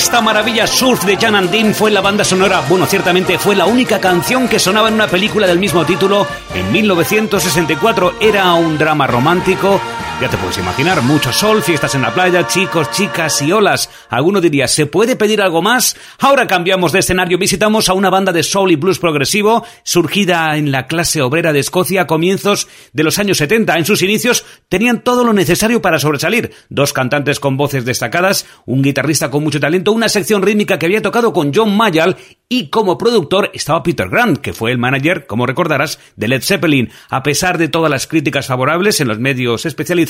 Esta 0.10 0.22
maravilla 0.22 0.66
surf 0.66 1.05
de 1.05 1.18
Jan 1.18 1.36
and 1.36 1.51
Dean 1.51 1.76
fue 1.76 1.91
la 1.91 2.01
banda 2.01 2.24
sonora, 2.24 2.64
bueno, 2.68 2.88
ciertamente 2.88 3.38
fue 3.38 3.56
la 3.56 3.68
única 3.68 3.99
canción 3.99 4.48
que 4.48 4.57
sonaba 4.57 4.88
en 4.88 4.95
una 4.95 5.06
película 5.06 5.45
del 5.45 5.60
mismo 5.60 5.86
título 5.86 6.26
en 6.56 6.72
1964. 6.72 8.15
Era 8.19 8.52
un 8.56 8.80
drama 8.80 9.06
romántico, 9.06 9.80
ya 10.22 10.30
te 10.30 10.38
puedes 10.38 10.58
imaginar, 10.58 11.02
mucho 11.02 11.32
sol, 11.32 11.64
fiestas 11.64 11.96
en 11.96 12.02
la 12.02 12.14
playa, 12.14 12.46
chicos, 12.46 12.91
chicas 12.91 13.41
y 13.41 13.54
olas. 13.54 13.90
Alguno 14.10 14.41
diría, 14.41 14.68
¿se 14.68 14.86
puede 14.86 15.16
pedir 15.16 15.41
algo 15.41 15.62
más? 15.62 15.96
Ahora 16.20 16.46
cambiamos 16.46 16.91
de 16.91 17.00
escenario, 17.00 17.38
visitamos 17.38 17.88
a 17.88 17.94
una 17.94 18.10
banda 18.10 18.34
de 18.34 18.44
soul 18.44 18.72
y 18.72 18.76
blues 18.76 19.00
progresivo, 19.00 19.64
surgida 19.84 20.58
en 20.58 20.74
la 20.74 20.88
clase 20.88 21.22
obrera 21.22 21.54
de 21.54 21.60
Escocia 21.60 22.02
a 22.02 22.08
comienzos 22.08 22.68
de 22.91 23.04
los 23.04 23.18
años 23.18 23.38
70. 23.38 23.78
En 23.78 23.86
sus 23.86 24.02
inicios 24.02 24.46
tenían 24.68 25.04
todo 25.06 25.24
lo 25.24 25.32
necesario 25.32 25.82
para 25.82 26.00
sobresalir. 26.00 26.52
Dos 26.68 26.91
cantantes 26.91 27.40
con 27.40 27.56
voces 27.56 27.86
destacadas, 27.86 28.46
un 28.66 28.82
guitarrista 28.82 29.32
con 29.32 29.44
mucho 29.44 29.62
talento, 29.62 29.94
una 29.94 30.10
sección 30.10 30.41
rítmica 30.41 30.78
que 30.78 30.86
había 30.86 31.02
tocado 31.02 31.32
con 31.32 31.54
John 31.54 31.78
Mayall 31.78 32.18
y 32.50 32.70
como 32.70 32.98
productor 32.98 33.52
estaba 33.54 33.84
Peter 33.84 34.10
Grant, 34.10 34.40
que 34.40 34.54
fue 34.54 34.72
el 34.72 34.80
manager, 34.80 35.28
como 35.28 35.46
recordarás, 35.46 36.00
de 36.18 36.28
Led 36.28 36.41
Zeppelin. 36.44 36.90
A 37.10 37.24
pesar 37.24 37.58
de 37.58 37.70
todas 37.70 37.91
las 37.91 38.08
críticas 38.08 38.48
favorables 38.48 39.00
en 39.00 39.08
los 39.08 39.20
medios 39.20 39.66
especializados, 39.66 40.09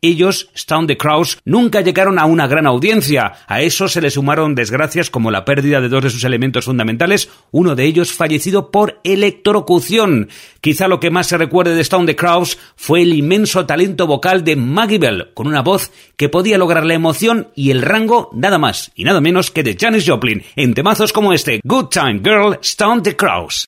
ellos, 0.00 0.50
Stone 0.54 0.86
the 0.86 0.96
Crows, 0.96 1.38
nunca 1.44 1.80
llegaron 1.80 2.18
a 2.18 2.26
una 2.26 2.46
gran 2.46 2.66
audiencia. 2.66 3.32
A 3.46 3.62
eso 3.62 3.88
se 3.88 4.00
le 4.00 4.10
sumaron 4.10 4.54
desgracias 4.54 5.10
como 5.10 5.30
la 5.30 5.44
pérdida 5.44 5.80
de 5.80 5.88
dos 5.88 6.04
de 6.04 6.10
sus 6.10 6.24
elementos 6.24 6.66
fundamentales, 6.66 7.30
uno 7.50 7.74
de 7.74 7.84
ellos 7.84 8.12
fallecido 8.12 8.70
por 8.70 9.00
electrocución. 9.02 10.28
Quizá 10.60 10.88
lo 10.88 11.00
que 11.00 11.10
más 11.10 11.26
se 11.26 11.38
recuerde 11.38 11.74
de 11.74 11.82
Stone 11.82 12.06
the 12.06 12.16
Crows 12.16 12.58
fue 12.76 13.02
el 13.02 13.12
inmenso 13.12 13.66
talento 13.66 14.06
vocal 14.06 14.44
de 14.44 14.56
Maggie 14.56 14.98
Bell, 14.98 15.30
con 15.34 15.46
una 15.46 15.62
voz 15.62 15.90
que 16.16 16.28
podía 16.28 16.58
lograr 16.58 16.84
la 16.84 16.94
emoción 16.94 17.48
y 17.54 17.70
el 17.70 17.82
rango 17.82 18.30
nada 18.32 18.58
más 18.58 18.92
y 18.94 19.04
nada 19.04 19.20
menos 19.20 19.50
que 19.50 19.62
de 19.62 19.76
Janis 19.78 20.04
Joplin, 20.06 20.44
en 20.56 20.74
temazos 20.74 21.12
como 21.12 21.32
este, 21.32 21.60
Good 21.64 21.86
Time 21.86 22.20
Girl, 22.22 22.58
Stone 22.62 23.02
the 23.02 23.16
Crows. 23.16 23.66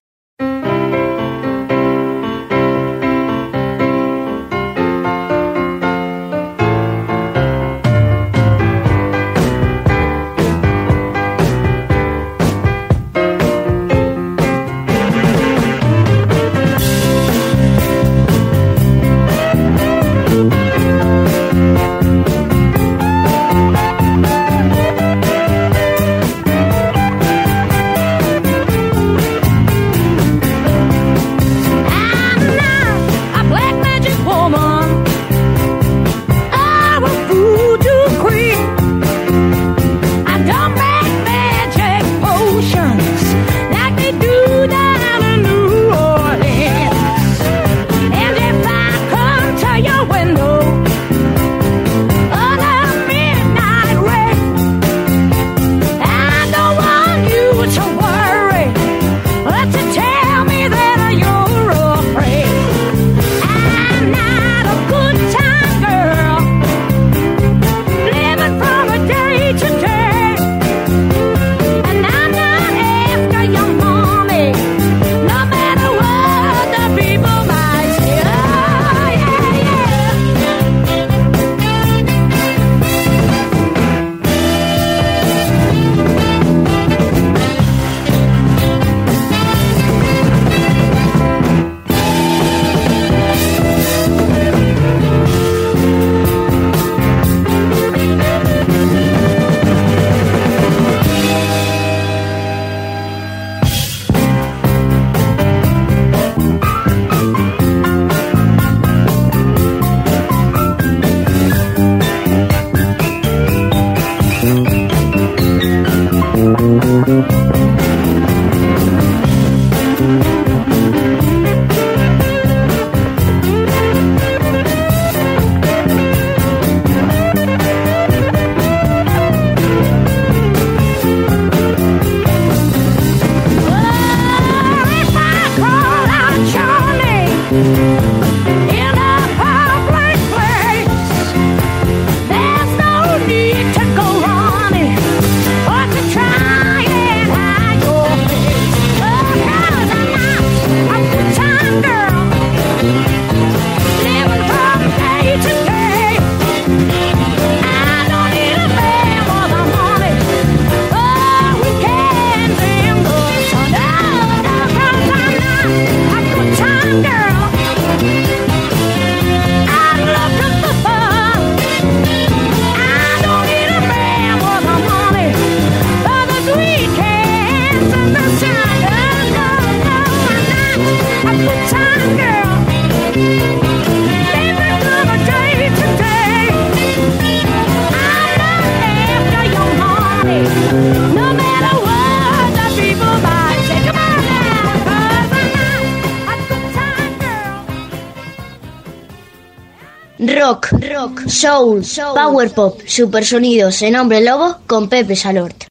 soul, 201.26 201.82
power 202.14 202.50
pop, 202.50 202.80
supersonidos 202.86 203.82
en 203.82 203.96
Hombre 203.96 204.20
Lobo 204.20 204.58
con 204.66 204.88
Pepe 204.88 205.16
Salort. 205.16 205.69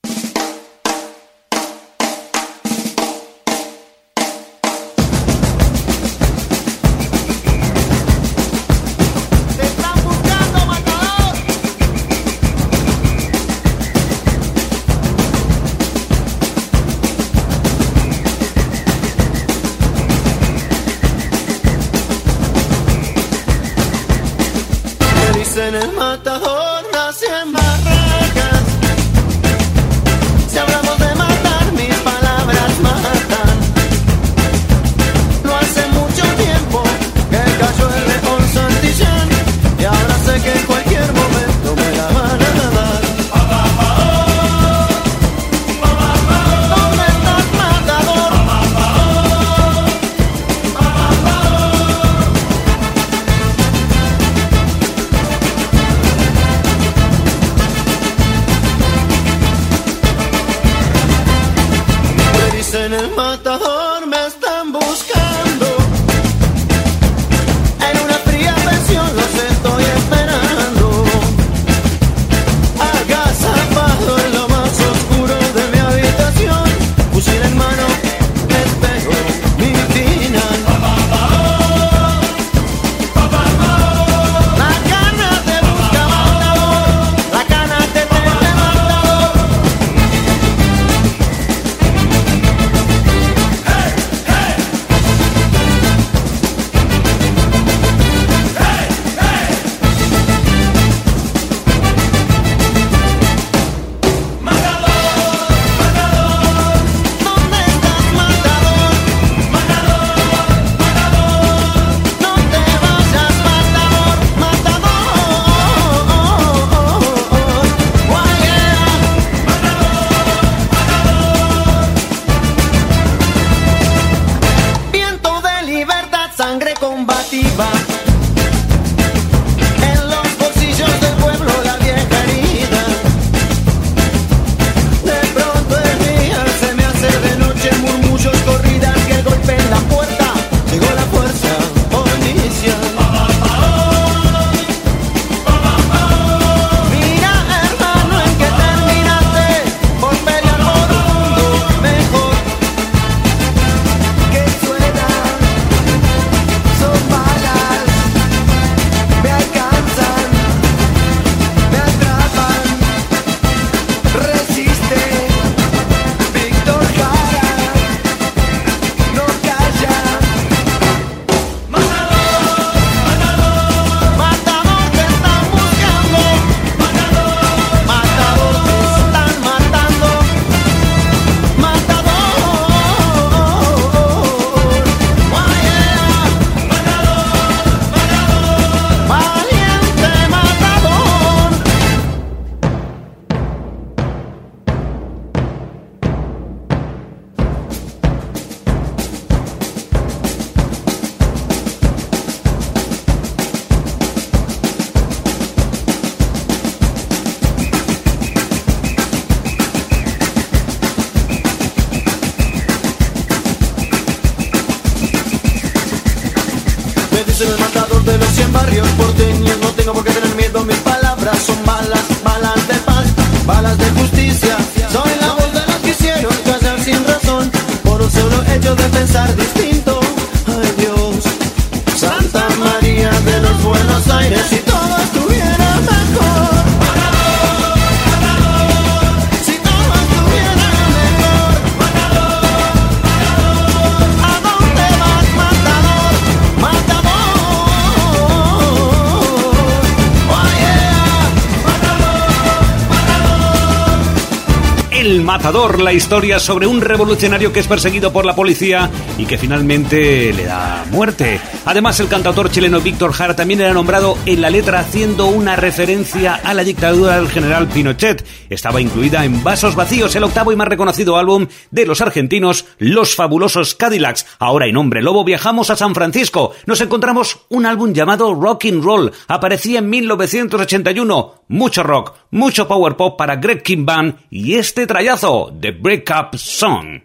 La 255.50 255.94
historia 255.94 256.38
sobre 256.38 256.68
un 256.68 256.80
revolucionario 256.80 257.52
que 257.52 257.60
es 257.60 257.68
perseguido 257.68 258.14
por 258.14 258.24
la 258.24 258.36
policía 258.36 258.88
y 259.18 259.26
que 259.26 259.36
finalmente 259.36 260.32
le 260.32 260.46
da 260.46 260.79
muerte. 260.92 261.40
Además, 261.66 262.00
el 262.00 262.08
cantautor 262.08 262.52
chileno 262.52 262.82
Víctor 262.82 263.14
Jara 263.14 263.36
también 263.36 263.62
era 263.62 263.74
nombrado 263.74 264.18
en 264.26 264.42
la 264.42 264.50
letra 264.50 264.80
haciendo 264.80 265.28
una 265.28 265.56
referencia 265.56 266.36
a 266.36 266.54
la 266.54 266.64
dictadura 266.64 267.18
del 267.18 267.30
general 267.30 267.68
Pinochet. 267.68 268.26
Estaba 268.50 268.82
incluida 268.82 269.26
en 269.26 269.44
Vasos 269.44 269.76
Vacíos, 269.76 270.16
el 270.16 270.24
octavo 270.24 270.52
y 270.52 270.56
más 270.56 270.68
reconocido 270.68 271.18
álbum 271.18 271.48
de 271.72 271.86
los 271.86 272.02
argentinos, 272.02 272.66
Los 272.78 273.16
Fabulosos 273.16 273.76
Cadillacs. 273.76 274.26
Ahora 274.40 274.68
en 274.68 274.78
Hombre 274.78 275.02
Lobo 275.02 275.24
viajamos 275.24 275.70
a 275.70 275.76
San 275.76 275.96
Francisco. 275.96 276.54
Nos 276.66 276.82
encontramos 276.82 277.46
un 277.50 277.66
álbum 277.66 277.94
llamado 277.94 278.34
Rock 278.34 278.66
Roll. 278.82 279.12
Aparecía 279.28 279.80
en 279.80 279.90
1981. 279.90 281.44
Mucho 281.48 281.84
rock, 281.84 282.14
mucho 282.32 282.68
power 282.68 282.96
pop 282.96 283.18
para 283.18 283.38
Greg 283.38 283.64
King 283.64 283.86
Band 283.86 284.16
y 284.30 284.56
este 284.56 284.86
trayazo, 284.86 285.54
The 285.60 285.72
Breakup 285.72 286.36
Song. 286.38 287.02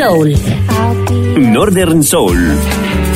Soul. 0.00 0.34
Northern 1.36 2.02
Soul. 2.02 2.38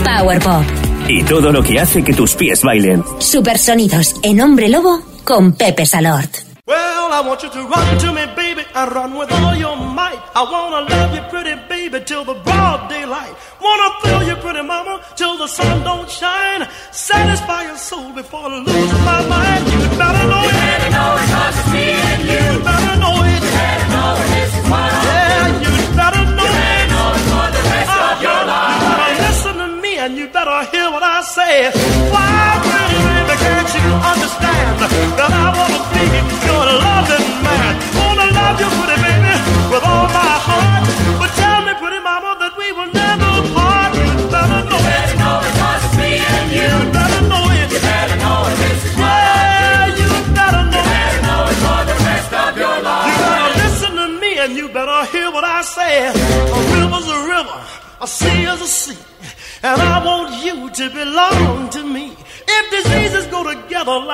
Power 0.04 0.38
Pop. 0.38 0.64
Y 1.08 1.22
todo 1.24 1.50
lo 1.50 1.62
que 1.62 1.80
hace 1.80 2.04
que 2.04 2.12
tus 2.12 2.34
pies 2.34 2.62
bailen. 2.62 3.02
Supersonidos 3.20 4.16
en 4.22 4.42
Hombre 4.42 4.68
Lobo 4.68 5.00
con 5.24 5.54
Pepe 5.54 5.86
Salort. 5.86 6.44
Well, 6.66 7.10
I 7.10 7.22
want 7.26 7.42
you 7.42 7.48
to 7.48 7.62
run 7.66 7.98
to 8.00 8.12
me, 8.12 8.26
baby, 8.36 8.66
and 8.74 8.92
run 8.92 9.16
with 9.16 9.32
all 9.32 9.56
your 9.56 9.76
might. 9.76 10.20
I 10.34 10.42
wanna 10.42 10.86
love 10.86 11.14
you, 11.14 11.22
pretty 11.30 11.54
baby, 11.70 12.04
till 12.04 12.24
the 12.26 12.34
broad 12.44 12.90
daylight. 12.90 13.32
Wanna 13.62 13.90
feel 14.02 14.22
you, 14.28 14.36
pretty 14.42 14.62
mama, 14.62 15.00
till 15.16 15.38
the 15.38 15.46
sun 15.46 15.84
don't 15.84 16.10
shine. 16.10 16.68
Satisfy 16.92 17.62
your 17.64 17.78
soul 17.78 18.12
before 18.12 18.50
losing 18.50 19.04
my 19.06 19.23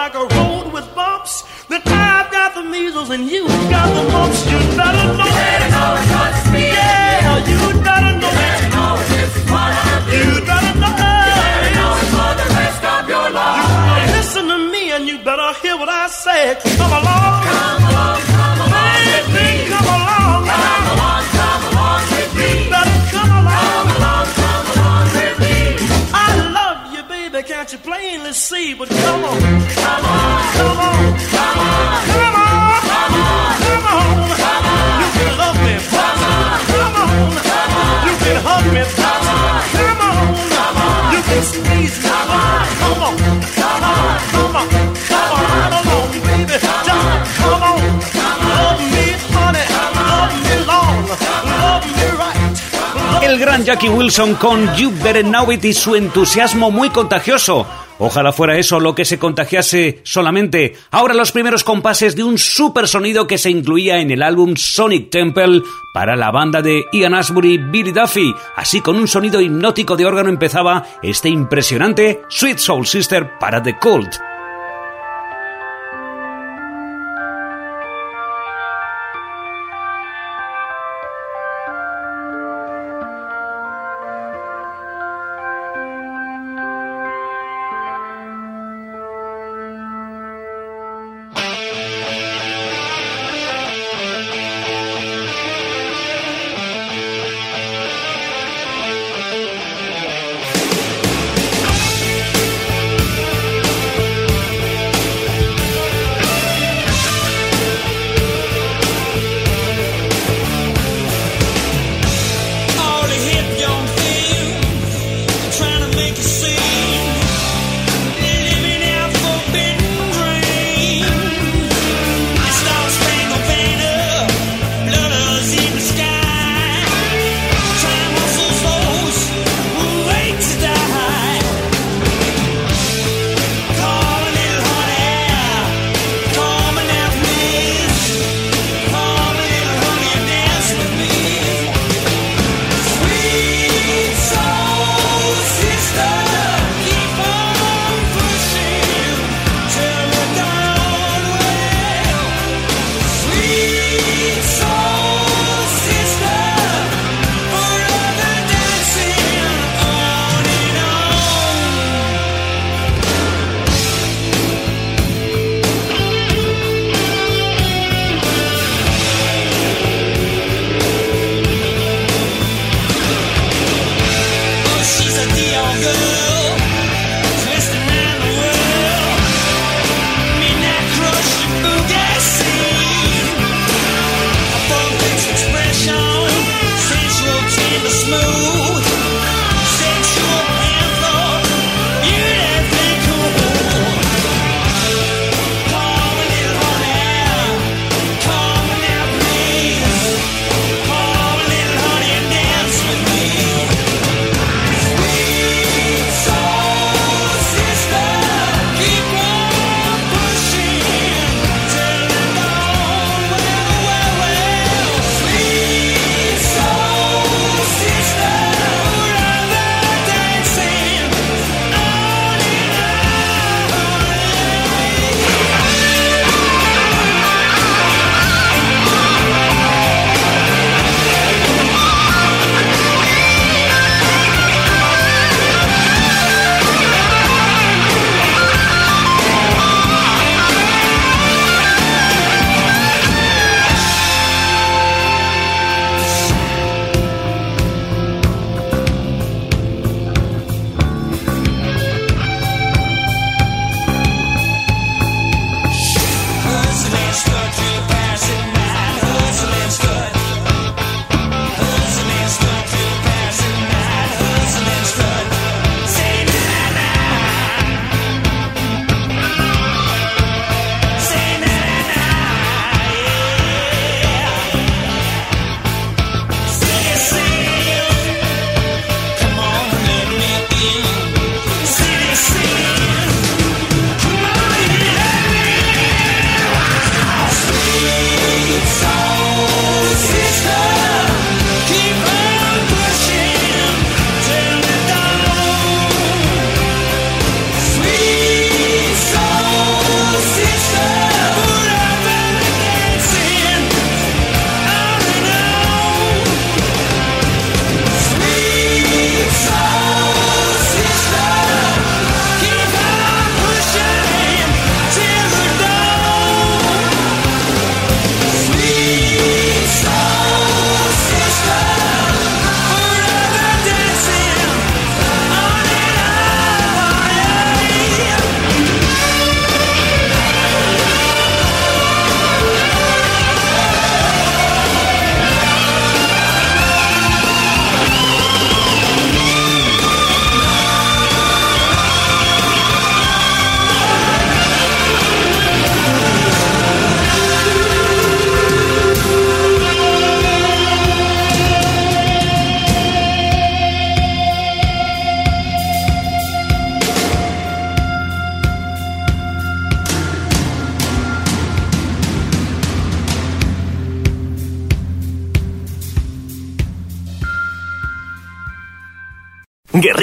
like 0.01 0.15
a 0.15 0.27
road 0.37 0.73
with 0.73 0.89
bumps, 0.95 1.45
then 1.69 1.83
I've 1.85 2.31
got 2.33 2.55
the 2.55 2.63
measles 2.63 3.11
and 3.11 3.29
you've 3.29 3.65
got 3.69 3.89
the 3.97 4.05
mumps. 4.11 4.41
You 4.51 4.59
better 4.81 5.09
know. 5.19 5.29
You 5.29 5.41
better 5.41 5.69
know 5.77 5.91
it's 6.01 6.11
what's 6.17 6.43
me. 6.55 6.65
Yeah, 6.73 7.37
you 7.51 7.61
better 7.85 8.15
know. 8.23 8.33
You 8.33 8.41
better 8.41 8.69
know 8.77 8.93
is 9.21 9.35
what 9.53 9.73
I 9.77 9.97
do. 10.09 10.17
You 10.17 10.41
better 10.49 10.75
know. 10.83 10.95
You 11.29 11.37
better 11.45 11.73
know 11.77 11.93
it 12.01 12.09
for 12.17 12.33
the 12.41 12.47
rest 12.57 12.83
of 12.95 13.03
your 13.13 13.29
life. 13.39 13.61
You 13.61 13.77
better 13.89 14.13
listen 14.17 14.45
to 14.53 14.59
me 14.73 14.83
and 14.97 15.05
you 15.07 15.17
better 15.29 15.49
hear 15.61 15.77
what 15.77 15.91
I 15.91 16.07
say. 16.09 16.57
Come 16.81 16.93
along. 17.01 17.45
Come 17.45 17.70
you 27.73 27.79
plainly 27.79 28.33
see? 28.33 28.75
But 28.75 28.89
come 28.89 29.25
on, 29.25 29.41
come 29.41 30.05
on, 30.05 30.43
come 30.59 30.79
on, 30.81 31.21
come 31.31 31.59
on, 31.59 32.01
come 32.11 32.37
on, 32.41 33.31
come 33.63 33.87
on, 33.95 34.37
come 34.43 34.67
on. 34.75 35.01
You 35.01 35.09
can 35.17 35.33
love 35.39 35.59
me, 35.67 35.75
come 35.95 36.23
on, 36.31 36.59
come 36.71 36.97
on, 37.03 37.09
come 37.49 37.75
on. 37.81 38.07
You 38.07 38.15
can 38.25 38.37
hug 38.47 38.65
me, 38.75 38.83
come 38.99 39.29
on, 39.29 39.63
come 39.77 40.01
on, 40.01 40.21
El 53.31 53.39
gran 53.39 53.65
Jackie 53.65 53.89
Wilson 53.89 54.35
con 54.35 54.75
You 54.75 54.91
Better 55.05 55.25
Know 55.25 55.53
It 55.53 55.65
y 55.65 55.73
su 55.73 55.95
entusiasmo 55.95 56.73
muy 56.73 56.91
contagioso. 56.91 57.65
Ojalá 58.01 58.33
fuera 58.33 58.59
eso 58.59 58.81
lo 58.81 58.97
que 58.97 59.05
se 59.05 59.21
contagiase 59.21 60.01
solamente. 60.03 60.75
Ahora 60.91 61.15
los 61.15 61.31
primeros 61.31 61.63
compases 61.63 62.17
de 62.17 62.25
un 62.25 62.39
super 62.39 62.89
sonido 62.89 63.29
que 63.29 63.39
se 63.39 63.49
incluía 63.49 64.01
en 64.01 64.11
el 64.11 64.25
álbum 64.25 64.57
Sonic 64.57 65.11
Temple 65.11 65.63
para 65.95 66.17
la 66.17 66.33
banda 66.33 66.61
de 66.61 66.87
Ian 66.93 67.15
Asbury 67.15 67.59
Billy 67.59 67.93
Duffy. 67.93 68.35
Así 68.57 68.81
con 68.81 68.97
un 68.97 69.07
sonido 69.07 69.41
hipnótico 69.41 69.97
de 69.97 70.07
órgano 70.07 70.29
empezaba 70.29 70.85
este 71.01 71.29
impresionante 71.29 72.23
Sweet 72.31 72.59
Soul 72.59 72.85
Sister 72.85 73.39
para 73.39 73.63
The 73.63 73.79
Cult. 73.79 74.30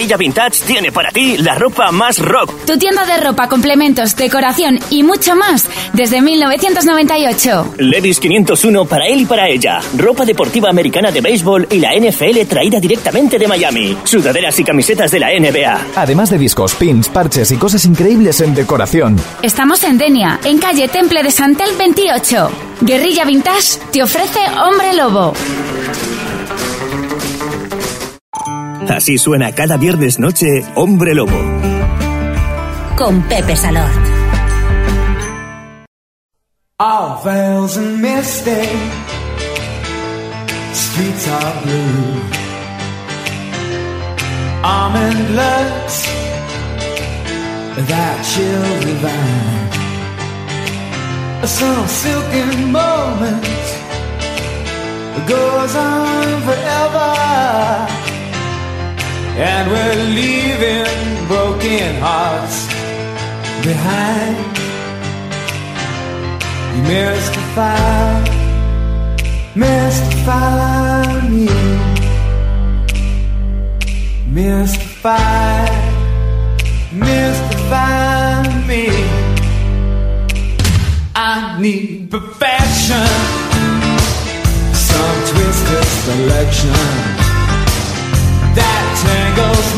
Guerrilla 0.08 0.18
Vintage 0.18 0.64
tiene 0.66 0.90
para 0.90 1.12
ti 1.12 1.36
la 1.38 1.56
ropa 1.56 1.92
más 1.92 2.20
rock. 2.20 2.66
Tu 2.66 2.78
tienda 2.78 3.06
de 3.06 3.18
ropa, 3.18 3.50
complementos, 3.50 4.16
decoración 4.16 4.80
y 4.90 5.04
mucho 5.04 5.36
más 5.36 5.68
desde 5.92 6.22
1998. 6.22 7.74
Levis 7.80 8.22
501 8.22 8.86
para 8.86 9.06
él 9.06 9.22
y 9.22 9.26
para 9.26 9.50
ella. 9.50 9.82
Ropa 9.98 10.24
deportiva 10.24 10.70
americana 10.70 11.12
de 11.12 11.20
béisbol 11.20 11.68
y 11.72 11.80
la 11.80 11.94
NFL 11.94 12.48
traída 12.48 12.80
directamente 12.80 13.38
de 13.38 13.50
Miami. 13.50 13.98
Sudaderas 14.06 14.58
y 14.60 14.64
camisetas 14.64 15.12
de 15.12 15.20
la 15.20 15.28
NBA. 15.38 15.88
Además 15.98 16.30
de 16.30 16.38
discos, 16.38 16.74
pins, 16.76 17.10
parches 17.10 17.52
y 17.52 17.58
cosas 17.58 17.84
increíbles 17.84 18.40
en 18.40 18.56
decoración. 18.56 19.18
Estamos 19.42 19.84
en 19.84 19.98
Denia, 19.98 20.40
en 20.46 20.58
calle 20.60 20.88
Temple 20.88 21.22
de 21.22 21.32
Santel 21.32 21.72
28. 21.78 22.50
Guerrilla 22.80 23.26
Vintage 23.26 23.80
te 23.92 24.04
ofrece 24.04 24.40
Hombre 24.58 24.94
Lobo. 24.94 25.34
Así 28.98 29.20
suena 29.20 29.52
cada 29.52 29.78
viernes 29.78 30.18
noche 30.18 30.64
Hombre 30.74 31.14
Lobo. 31.14 31.40
Con 32.96 33.22
Pepe 33.30 33.56
Salor. 33.56 33.88
All 36.80 37.22
veils 37.24 37.78
and 37.78 38.02
misty, 38.02 38.68
streets 40.74 41.28
are 41.28 41.62
blue. 41.62 42.22
Almond 44.64 45.30
looks, 45.36 46.08
that 47.88 48.18
chill 48.26 48.80
divine. 48.82 49.70
Some 51.46 51.88
silken 51.88 52.72
moment 52.72 53.46
goes 55.28 55.76
on 55.76 56.42
forever. 56.42 57.87
And 59.40 59.70
we're 59.70 60.04
leaving 60.16 61.28
broken 61.28 62.02
hearts 62.02 62.66
behind. 63.64 64.58
You 66.74 66.82
mystify, 66.82 68.24
mystify 69.54 71.30
me. 71.30 71.48
Mystify, 74.26 75.70
mystify 76.92 78.42
me. 78.66 78.88
I 81.16 81.60
need 81.62 82.10
perfection, 82.10 83.08
some 84.74 85.20
twisted 85.30 85.86
selection 85.86 87.07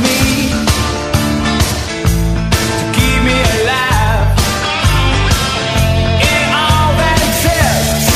me 0.04 0.50
to 2.52 2.86
keep 2.96 3.20
me 3.28 3.38
alive 3.56 4.28
in 6.32 6.46
all 6.64 6.90
that 7.02 7.20
exists. 7.30 8.08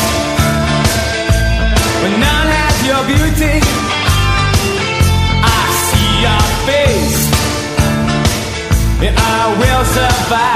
None 2.25 2.49
has 2.57 2.77
your 2.89 3.03
beauty, 3.11 3.55
I 5.43 5.63
see 5.87 6.11
your 6.25 6.45
face, 6.67 7.21
and 9.05 9.15
I 9.17 9.41
will 9.59 9.85
survive. 9.85 10.52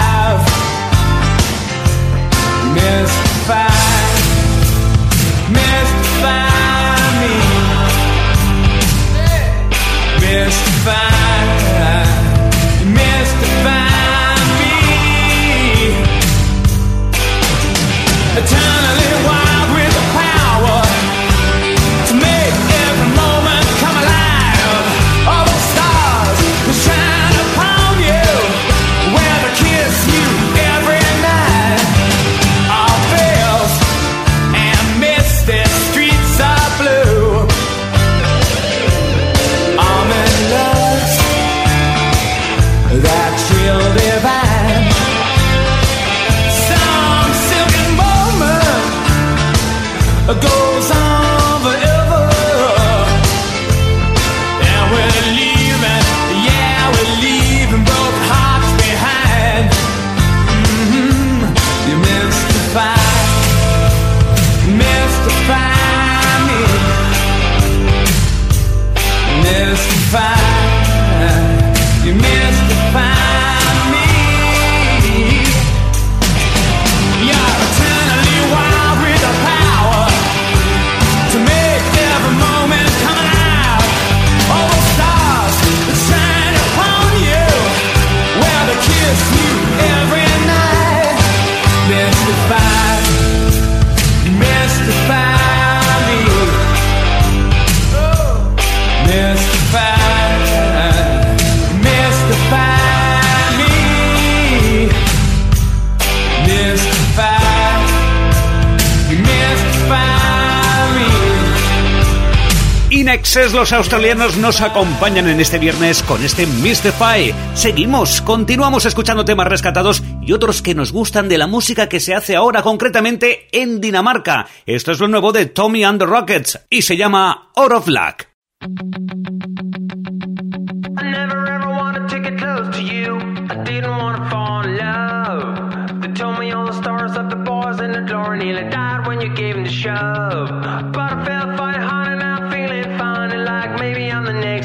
Los 113.68 113.74
australianos 113.74 114.38
nos 114.38 114.62
acompañan 114.62 115.28
en 115.28 115.42
este 115.42 115.60
viernes 115.60 116.02
con 116.02 116.24
este 116.24 116.48
Mystify. 116.48 117.34
Seguimos, 117.54 118.22
continuamos 118.22 118.86
escuchando 118.86 119.26
temas 119.26 119.46
rescatados 119.48 120.02
y 120.22 120.32
otros 120.32 120.62
que 120.62 120.74
nos 120.74 120.94
gustan 120.94 121.28
de 121.28 121.38
la 121.38 121.48
música 121.48 121.90
que 121.90 122.00
se 122.00 122.16
hace 122.16 122.38
ahora 122.38 122.62
concretamente 122.62 123.50
en 123.52 123.82
Dinamarca. 123.82 124.48
Esto 124.66 124.94
es 124.94 125.02
lo 125.02 125.10
nuevo 125.10 125.34
de 125.34 125.48
Tommy 125.48 125.84
and 125.84 126.00
the 126.00 126.06
Rockets 126.06 126.66
y 126.70 126.84
se 126.84 126.96
llama 126.96 127.52
Out 127.58 127.72
of 127.74 127.88
Luck. 127.90 128.28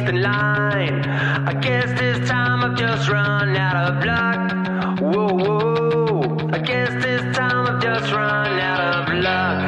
Next 0.02 0.14
in 0.14 0.22
line. 0.22 1.04
I 1.46 1.54
guess 1.60 1.88
this 1.98 2.28
time 2.28 2.64
I've 2.64 2.76
just 2.76 3.08
run 3.08 3.56
out 3.56 3.76
of 3.76 4.04
luck. 4.04 5.00
Whoa, 5.00 5.32
whoa. 5.34 6.48
I 6.52 6.58
guess 6.58 6.90
this 7.02 7.22
time 7.36 7.66
I've 7.66 7.82
just 7.82 8.12
run 8.12 8.58
out 8.58 8.80
of 8.98 9.14
luck. 9.22 9.60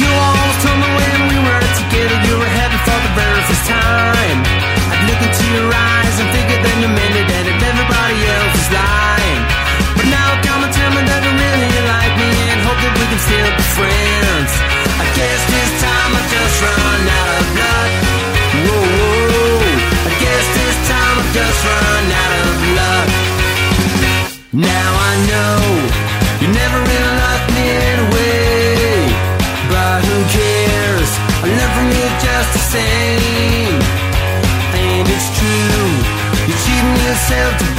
You 0.00 0.08
always 0.08 0.58
told 0.64 0.78
me 0.82 0.88
when 0.98 1.20
we 1.32 1.38
were 1.46 1.64
together 1.80 2.18
you 2.28 2.34
were 2.38 2.52
heading 2.58 2.82
for 2.86 2.98
the 3.06 3.12
very 3.16 3.42
first 3.48 3.66
time. 3.68 4.38
I'd 4.92 5.02
look 5.08 5.20
into 5.24 5.44
your 5.56 5.68
eyes 5.72 6.14
and 6.20 6.28
figure 6.34 6.60
then 6.62 6.76
you 6.84 6.88
meant 6.88 7.16
it 7.16 7.28
and 7.28 7.46
if 7.48 7.60
everybody 7.64 8.18
else 8.28 8.56
is 8.60 8.70
lying. 8.72 9.42
But 9.96 10.06
now 10.12 10.30
come 10.44 10.60
and 10.64 10.72
tell 10.72 10.90
me 10.92 11.02
that 11.04 11.20
you 11.24 11.32
really 11.32 11.70
like 11.86 12.14
me 12.20 12.30
and 12.52 12.60
hope 12.66 12.80
that 12.82 12.92
we 12.92 13.04
can 13.08 13.20
still 13.24 13.50
be 13.56 13.64
friends. 13.76 14.50
I 15.00 15.06
guess 15.16 15.40
this 15.48 15.67
almost 21.58 21.64
run 21.64 22.12
out 22.22 22.32
of 22.46 22.56
luck. 22.78 23.08
Now 24.52 24.90
I 24.94 25.14
know 25.30 25.56
you 26.40 26.48
never 26.52 26.78
really 26.78 27.14
loved 27.22 27.48
me 27.54 27.64
anyway. 27.90 29.06
But 29.70 30.04
who 30.04 30.18
cares? 30.38 31.10
I 31.42 31.46
learned 31.56 31.74
from 31.76 31.88
you 31.96 32.06
just 32.22 32.50
the 32.52 32.64
same. 32.74 33.80
And 34.74 35.08
it's 35.08 35.30
true, 35.38 35.88
you 36.46 36.54
cheated 36.64 36.98
yourself 37.06 37.52
to 37.58 37.77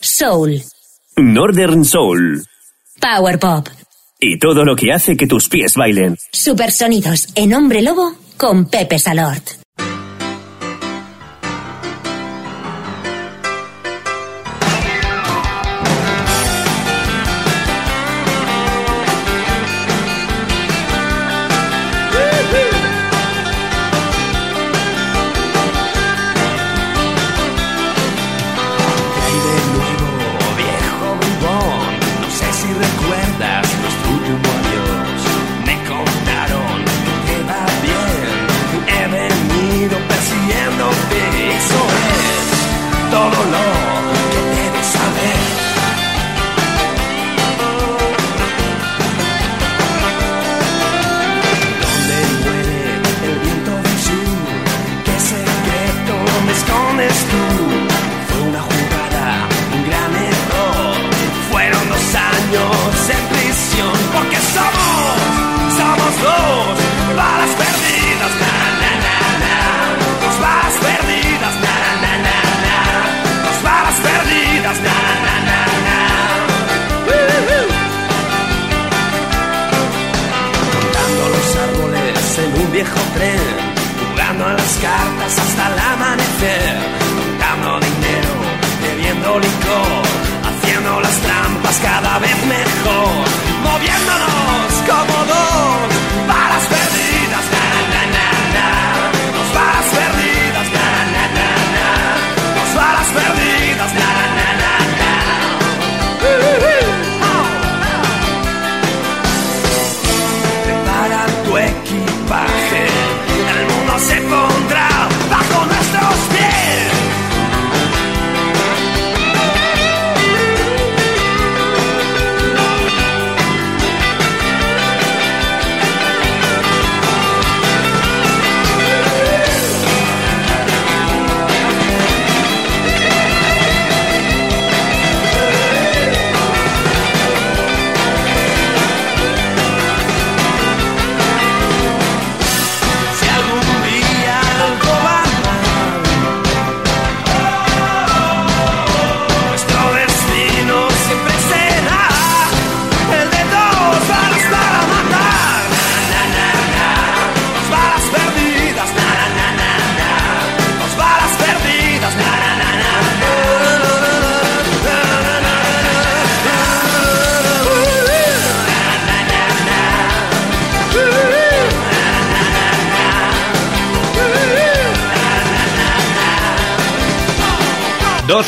Soul. 0.00 0.62
Northern 1.16 1.84
Soul. 1.84 2.44
Power 3.00 3.38
Pop. 3.38 3.68
Y 4.18 4.38
todo 4.38 4.64
lo 4.64 4.76
que 4.76 4.92
hace 4.92 5.16
que 5.16 5.26
tus 5.26 5.48
pies 5.48 5.74
bailen. 5.76 6.16
Supersonidos 6.32 7.28
en 7.34 7.54
Hombre 7.54 7.82
Lobo 7.82 8.14
con 8.36 8.66
Pepe 8.66 8.98
Salort. 8.98 9.61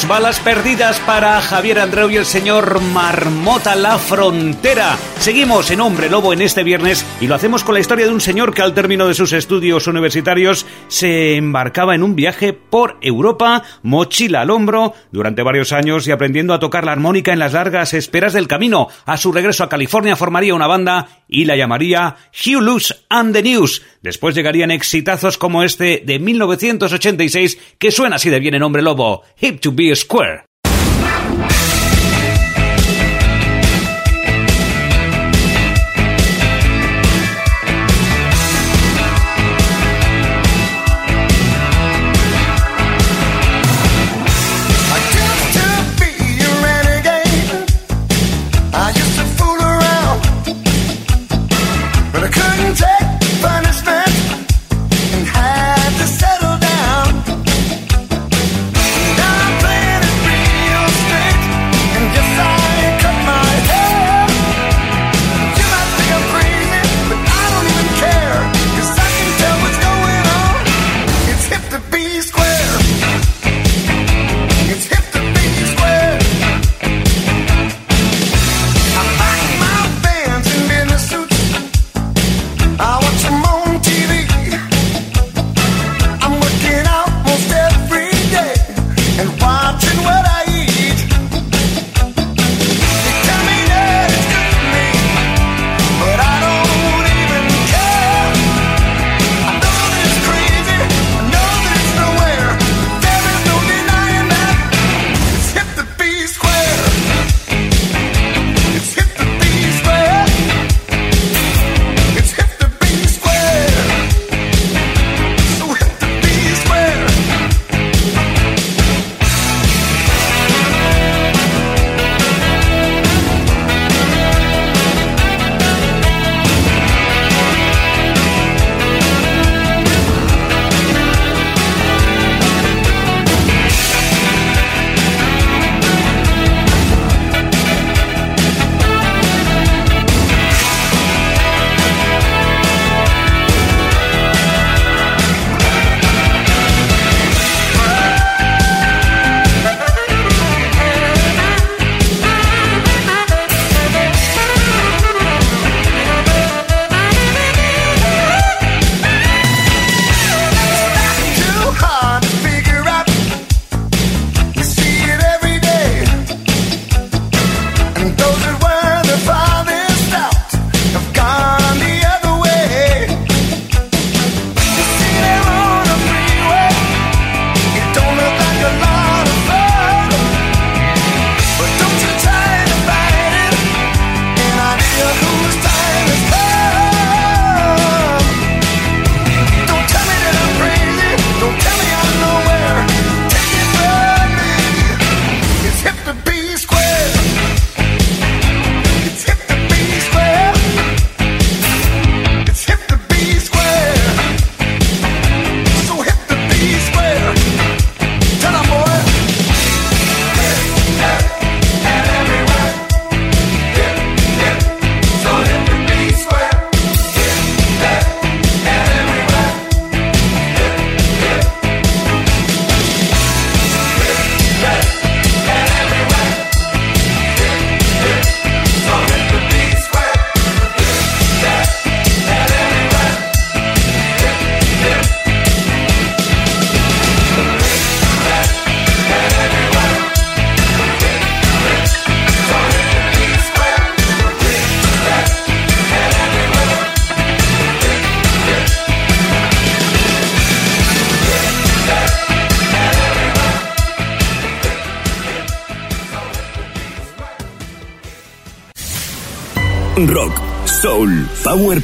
balas 0.09 0.41
perdidas 0.41 0.99
para 1.01 1.41
Javier 1.41 1.79
Andreu 1.79 2.11
y 2.11 2.17
el 2.17 2.27
señor 2.27 2.81
Marmota 2.81 3.75
La 3.75 3.99
Frontera. 3.99 4.99
Seguimos 5.19 5.71
en 5.71 5.81
Hombre 5.81 6.11
Lobo 6.11 6.33
en 6.33 6.43
este 6.43 6.63
viernes 6.63 7.07
y 7.21 7.27
lo 7.27 7.35
hacemos 7.35 7.65
con 7.65 7.75
la 7.75 7.81
historia 7.81 8.07
de 8.07 8.13
un 8.13 8.21
señor 8.21 8.53
que 8.53 8.63
al 8.63 8.75
término 8.75 9.07
de 9.07 9.15
sus 9.15 9.33
estudios 9.33 9.87
universitarios 9.87 10.67
se 10.89 11.37
embarcaba 11.37 11.95
en 11.95 12.03
un 12.03 12.17
viaje 12.17 12.53
por 12.53 12.99
Europa, 13.01 13.63
mochila 13.83 14.43
al 14.43 14.51
hombro, 14.51 14.95
durante 15.13 15.43
varios 15.43 15.73
años 15.73 16.07
y 16.07 16.13
aprendiendo 16.13 16.53
a 16.53 16.59
tocar 16.59 16.85
la 16.85 16.93
armónica 16.93 17.33
en 17.33 17.39
las 17.39 17.55
largas 17.55 17.95
esperas 17.95 18.35
del 18.35 18.49
camino. 18.49 18.89
A 19.07 19.17
su 19.17 19.33
regreso 19.33 19.65
a 19.65 19.69
California 19.69 20.17
formaría 20.17 20.55
una 20.55 20.67
banda 20.67 21.09
y 21.29 21.47
la 21.47 21.57
llamaría 21.57 22.17
Hugh 22.33 22.63
Lewis 22.63 22.95
and 23.09 23.35
the 23.35 23.43
News. 23.43 23.83
Después 24.03 24.35
llegarían 24.35 24.71
exitazos 24.71 25.39
como 25.39 25.63
este 25.63 26.03
de 26.05 26.19
1986 26.19 27.59
que 27.79 27.91
suena 27.91 28.17
así 28.17 28.29
de 28.29 28.41
bien 28.41 28.55
en 28.55 28.63
Hombre 28.63 28.83
Lobo, 28.83 29.23
Hip 29.41 29.61
to 29.61 29.73
Be 29.73 29.94
square. 29.95 30.45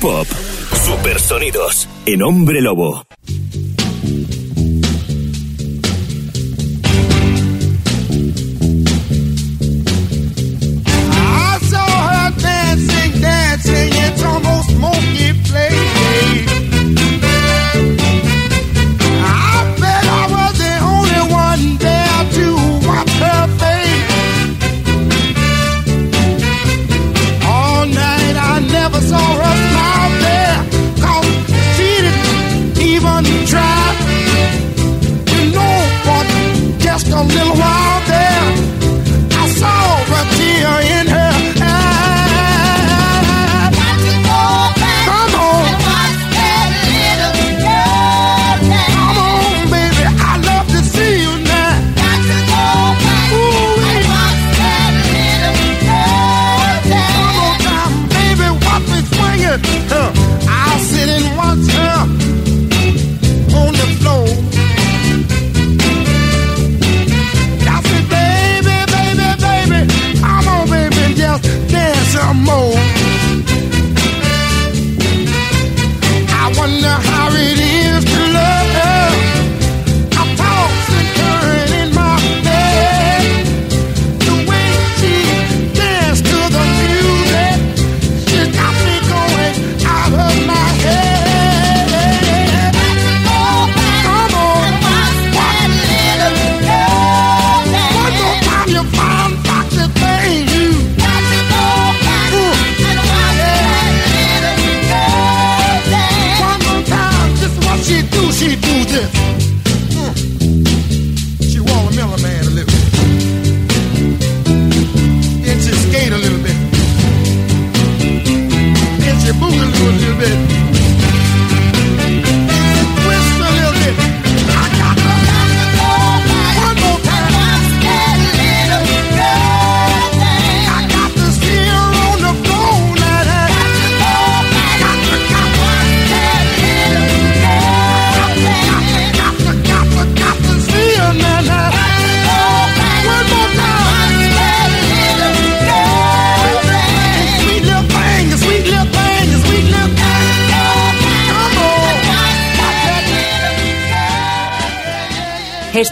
pop. 0.00 0.26
Supersonidos 0.84 1.88
en 2.06 2.22
Hombre 2.22 2.60
Lobo. 2.62 3.09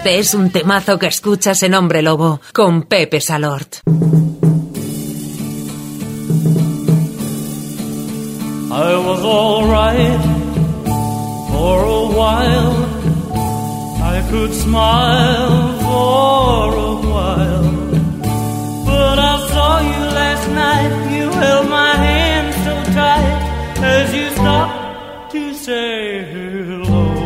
Este 0.08 0.20
es 0.20 0.32
un 0.32 0.48
temazo 0.48 0.98
que 0.98 1.06
escuchas 1.06 1.62
en 1.62 1.74
Hombre 1.74 2.00
Lobo 2.00 2.40
con 2.54 2.84
Pepe 2.84 3.20
Salort. 3.20 3.82
I 8.70 8.96
was 9.04 9.22
alright 9.22 10.18
for 11.50 11.84
a 11.84 12.06
while. 12.16 12.72
I 14.02 14.22
could 14.30 14.54
smile 14.54 15.78
for 15.82 16.74
a 16.74 16.94
while. 17.04 17.70
But 18.86 19.18
I 19.18 19.36
saw 19.52 19.80
you 19.80 20.00
last 20.14 20.48
night. 20.52 20.90
You 21.12 21.30
held 21.32 21.68
my 21.68 21.94
hand 21.96 22.54
so 22.64 22.82
tight 22.94 23.82
as 23.82 24.14
you 24.14 24.30
stopped 24.30 25.32
to 25.32 25.52
say 25.52 26.24
hello. 26.32 27.18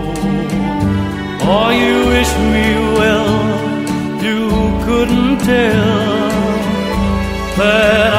still. 5.43 6.31
Perhaps 7.57 8.12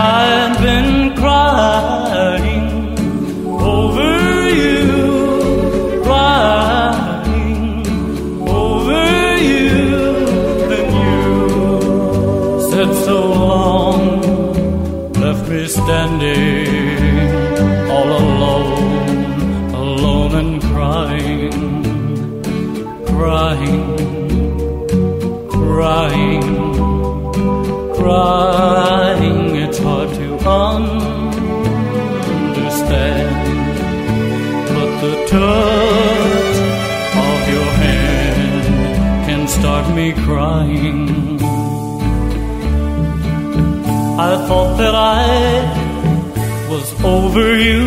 was 46.83 47.03
over 47.03 47.57
you. 47.57 47.85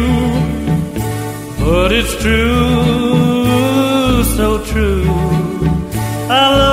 But 1.58 1.92
it's 1.92 2.14
true, 2.22 4.22
so 4.36 4.64
true. 4.64 5.04
I 6.28 6.65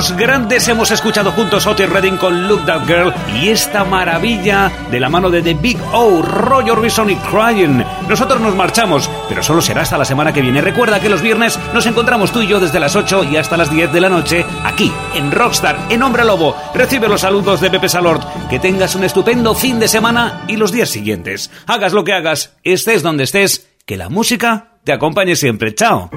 dos 0.00 0.16
grandes 0.16 0.66
hemos 0.66 0.90
escuchado 0.92 1.30
juntos 1.32 1.66
Otis 1.66 1.86
Redding 1.86 2.16
con 2.16 2.48
Look 2.48 2.64
That 2.64 2.86
Girl 2.86 3.12
y 3.34 3.50
esta 3.50 3.84
maravilla 3.84 4.72
de 4.90 4.98
la 4.98 5.10
mano 5.10 5.28
de 5.28 5.42
The 5.42 5.52
Big 5.52 5.76
O, 5.92 6.22
Roy 6.22 6.70
Orbison 6.70 7.10
y 7.10 7.16
Crying. 7.16 7.84
Nosotros 8.08 8.40
nos 8.40 8.54
marchamos, 8.54 9.10
pero 9.28 9.42
solo 9.42 9.60
será 9.60 9.82
hasta 9.82 9.98
la 9.98 10.06
semana 10.06 10.32
que 10.32 10.40
viene. 10.40 10.62
Recuerda 10.62 11.00
que 11.00 11.10
los 11.10 11.20
viernes 11.20 11.58
nos 11.74 11.84
encontramos 11.84 12.32
tú 12.32 12.40
y 12.40 12.46
yo 12.46 12.58
desde 12.58 12.80
las 12.80 12.96
8 12.96 13.24
y 13.24 13.36
hasta 13.36 13.58
las 13.58 13.70
10 13.70 13.92
de 13.92 14.00
la 14.00 14.08
noche 14.08 14.46
aquí 14.64 14.90
en 15.14 15.30
Rockstar, 15.30 15.76
en 15.90 16.02
Hombre 16.02 16.24
Lobo. 16.24 16.56
Recibe 16.72 17.06
los 17.06 17.20
saludos 17.20 17.60
de 17.60 17.70
Pepe 17.70 17.90
Salord. 17.90 18.22
Que 18.48 18.58
tengas 18.58 18.94
un 18.94 19.04
estupendo 19.04 19.54
fin 19.54 19.78
de 19.78 19.88
semana 19.88 20.44
y 20.48 20.56
los 20.56 20.72
días 20.72 20.88
siguientes. 20.88 21.50
Hagas 21.66 21.92
lo 21.92 22.04
que 22.04 22.14
hagas, 22.14 22.56
estés 22.62 23.02
donde 23.02 23.24
estés, 23.24 23.68
que 23.84 23.98
la 23.98 24.08
música 24.08 24.78
te 24.82 24.94
acompañe 24.94 25.36
siempre. 25.36 25.74
Chao. 25.74 26.08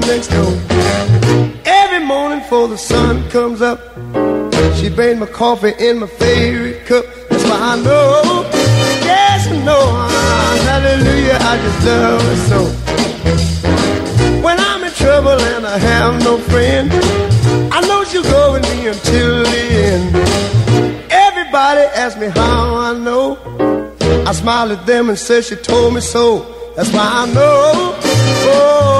Next 0.00 0.28
door. 0.28 0.52
Every 1.64 2.04
morning 2.04 2.40
before 2.40 2.68
the 2.68 2.78
sun 2.78 3.28
comes 3.30 3.62
up, 3.62 3.80
she 4.76 4.88
brings 4.88 5.18
my 5.18 5.26
coffee 5.26 5.72
in 5.78 6.00
my 6.00 6.06
favorite 6.06 6.86
cup. 6.86 7.04
That's 7.30 7.44
why 7.44 7.58
I 7.72 7.76
know, 7.82 8.48
yes 9.10 9.46
I 9.48 9.56
know, 9.64 9.84
ah, 9.94 10.58
hallelujah, 10.68 11.38
I 11.40 11.54
just 11.64 11.86
love 11.86 12.22
her 12.28 12.36
so. 12.50 12.60
When 14.44 14.58
I'm 14.58 14.84
in 14.84 14.92
trouble 14.92 15.38
and 15.52 15.66
I 15.66 15.78
have 15.78 16.22
no 16.22 16.38
friend, 16.38 16.90
I 17.72 17.80
know 17.86 18.04
she'll 18.04 18.22
go 18.22 18.52
with 18.52 18.62
me 18.62 18.88
until 18.88 19.42
the 19.44 19.62
end. 19.90 20.16
Everybody 21.10 21.82
asks 22.02 22.18
me 22.20 22.28
how 22.28 22.76
I 22.76 22.92
know. 22.98 23.38
I 24.26 24.32
smile 24.32 24.72
at 24.72 24.86
them 24.86 25.08
and 25.08 25.18
say 25.18 25.40
she 25.42 25.56
told 25.56 25.94
me 25.94 26.00
so. 26.00 26.52
That's 26.76 26.92
why 26.92 27.08
I 27.22 27.26
know, 27.32 27.94
oh 28.48 28.95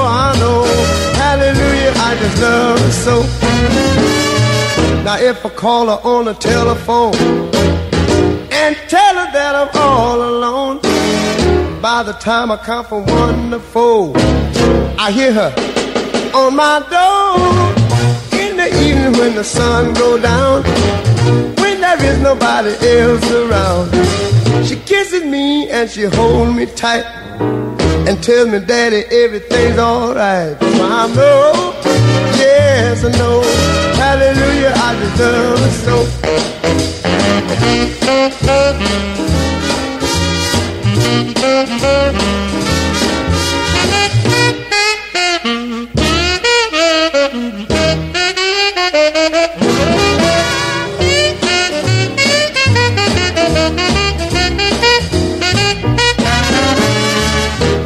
I 2.17 2.19
just 2.19 2.41
love 2.41 2.79
her 2.79 2.91
so. 2.91 3.21
Now 5.03 5.17
if 5.19 5.45
I 5.45 5.49
call 5.49 5.85
her 5.85 5.99
on 6.03 6.25
the 6.25 6.33
telephone 6.33 7.13
and 8.51 8.75
tell 8.89 9.15
her 9.15 9.31
that 9.31 9.53
I'm 9.55 9.69
all 9.75 10.21
alone, 10.23 10.79
by 11.79 12.01
the 12.01 12.13
time 12.13 12.51
I 12.51 12.57
count 12.57 12.87
from 12.87 13.05
one 13.05 13.51
to 13.51 13.59
four, 13.59 14.13
I 14.97 15.11
hear 15.11 15.31
her 15.31 15.53
on 16.33 16.55
my 16.55 16.79
door. 16.89 17.37
In 18.39 18.57
the 18.57 18.67
evening 18.83 19.13
when 19.19 19.35
the 19.35 19.43
sun 19.43 19.93
go 19.93 20.19
down, 20.19 20.63
when 21.61 21.81
there 21.81 22.03
is 22.03 22.17
nobody 22.19 22.71
else 22.97 23.31
around. 23.31 23.93
She 24.65 24.75
kisses 24.75 25.23
me 25.23 25.69
and 25.69 25.87
she 25.87 26.05
holds 26.05 26.51
me 26.51 26.65
tight 26.65 27.05
and 28.07 28.23
tells 28.23 28.49
me, 28.49 28.59
Daddy, 28.59 29.03
everything's 29.11 29.77
alright. 29.77 30.57
So 30.59 30.83
I 30.83 31.13
know, 31.13 31.86
yes, 32.87 33.03
I 33.03 33.11
know, 33.19 33.41
hallelujah, 34.03 34.73
I 34.75 34.91
deserve 35.01 35.61
it 35.67 35.75
so. 35.85 35.95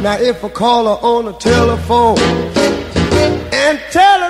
Now 0.02 0.18
if 0.20 0.44
I 0.44 0.48
call 0.48 0.84
her 0.84 0.98
on 1.06 1.24
the 1.26 1.32
telephone 1.32 2.18
and 3.52 3.78
tell 3.90 4.20
her 4.20 4.21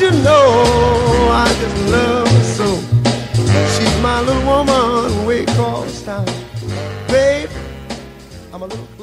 You 0.00 0.12
know 0.12 1.28
I 1.32 1.48
just 1.60 1.90
love 1.90 2.28
her 2.28 2.44
so? 2.44 2.76
She's 3.74 4.00
my 4.00 4.20
little 4.20 4.44
woman, 4.46 5.26
way 5.26 5.42
across 5.42 6.02
town. 6.02 6.24
Babe, 7.08 7.50
I'm 8.52 8.62
a 8.62 8.66
little. 8.66 8.97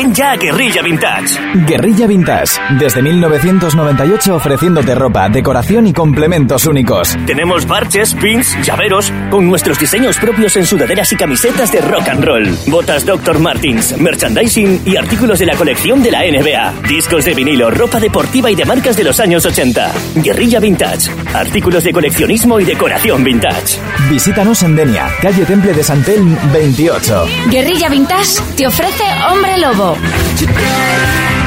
Ven 0.00 0.14
ya 0.14 0.30
a 0.30 0.36
Guerrilla 0.36 0.80
Vintage. 0.80 1.38
Guerrilla 1.66 2.06
Vintage, 2.06 2.58
desde 2.78 3.02
1998 3.02 4.34
ofreciéndote 4.34 4.94
ropa, 4.94 5.28
decoración 5.28 5.86
y 5.88 5.92
complementos 5.92 6.64
únicos. 6.64 7.18
Tenemos 7.26 7.66
parches, 7.66 8.14
pins, 8.14 8.56
llaveros, 8.62 9.12
con 9.30 9.46
nuestros 9.46 9.78
diseños 9.78 10.16
propios 10.16 10.56
en 10.56 10.64
sudaderas 10.64 11.12
y 11.12 11.16
camisetas 11.16 11.70
de 11.70 11.82
rock 11.82 12.08
and 12.08 12.24
roll. 12.24 12.48
Botas 12.68 13.04
Dr. 13.04 13.40
Martins, 13.40 13.94
merchandising 13.98 14.84
y 14.86 14.96
artículos 14.96 15.38
de 15.38 15.44
la 15.44 15.54
colección 15.54 16.02
de 16.02 16.12
la 16.12 16.20
NBA. 16.20 16.88
Discos 16.88 17.26
de 17.26 17.34
vinilo, 17.34 17.70
ropa 17.70 18.00
deportiva 18.00 18.50
y 18.50 18.54
de 18.54 18.64
marcas 18.64 18.96
de 18.96 19.04
los 19.04 19.20
años 19.20 19.44
80. 19.44 19.92
Guerrilla 20.14 20.60
Vintage. 20.60 21.10
Artículos 21.34 21.84
de 21.84 21.92
coleccionismo 21.92 22.58
y 22.58 22.64
decoración 22.64 23.22
vintage. 23.22 23.78
Visítanos 24.08 24.62
en 24.62 24.76
Denia, 24.76 25.10
calle 25.20 25.44
Temple 25.44 25.74
de 25.74 25.84
Santelm 25.84 26.38
28. 26.54 27.26
Guerrilla 27.50 27.90
Vintage 27.90 28.40
te 28.56 28.66
ofrece 28.66 29.04
Hombre 29.28 29.58
Lobo. 29.58 29.89
Today. 30.36 31.39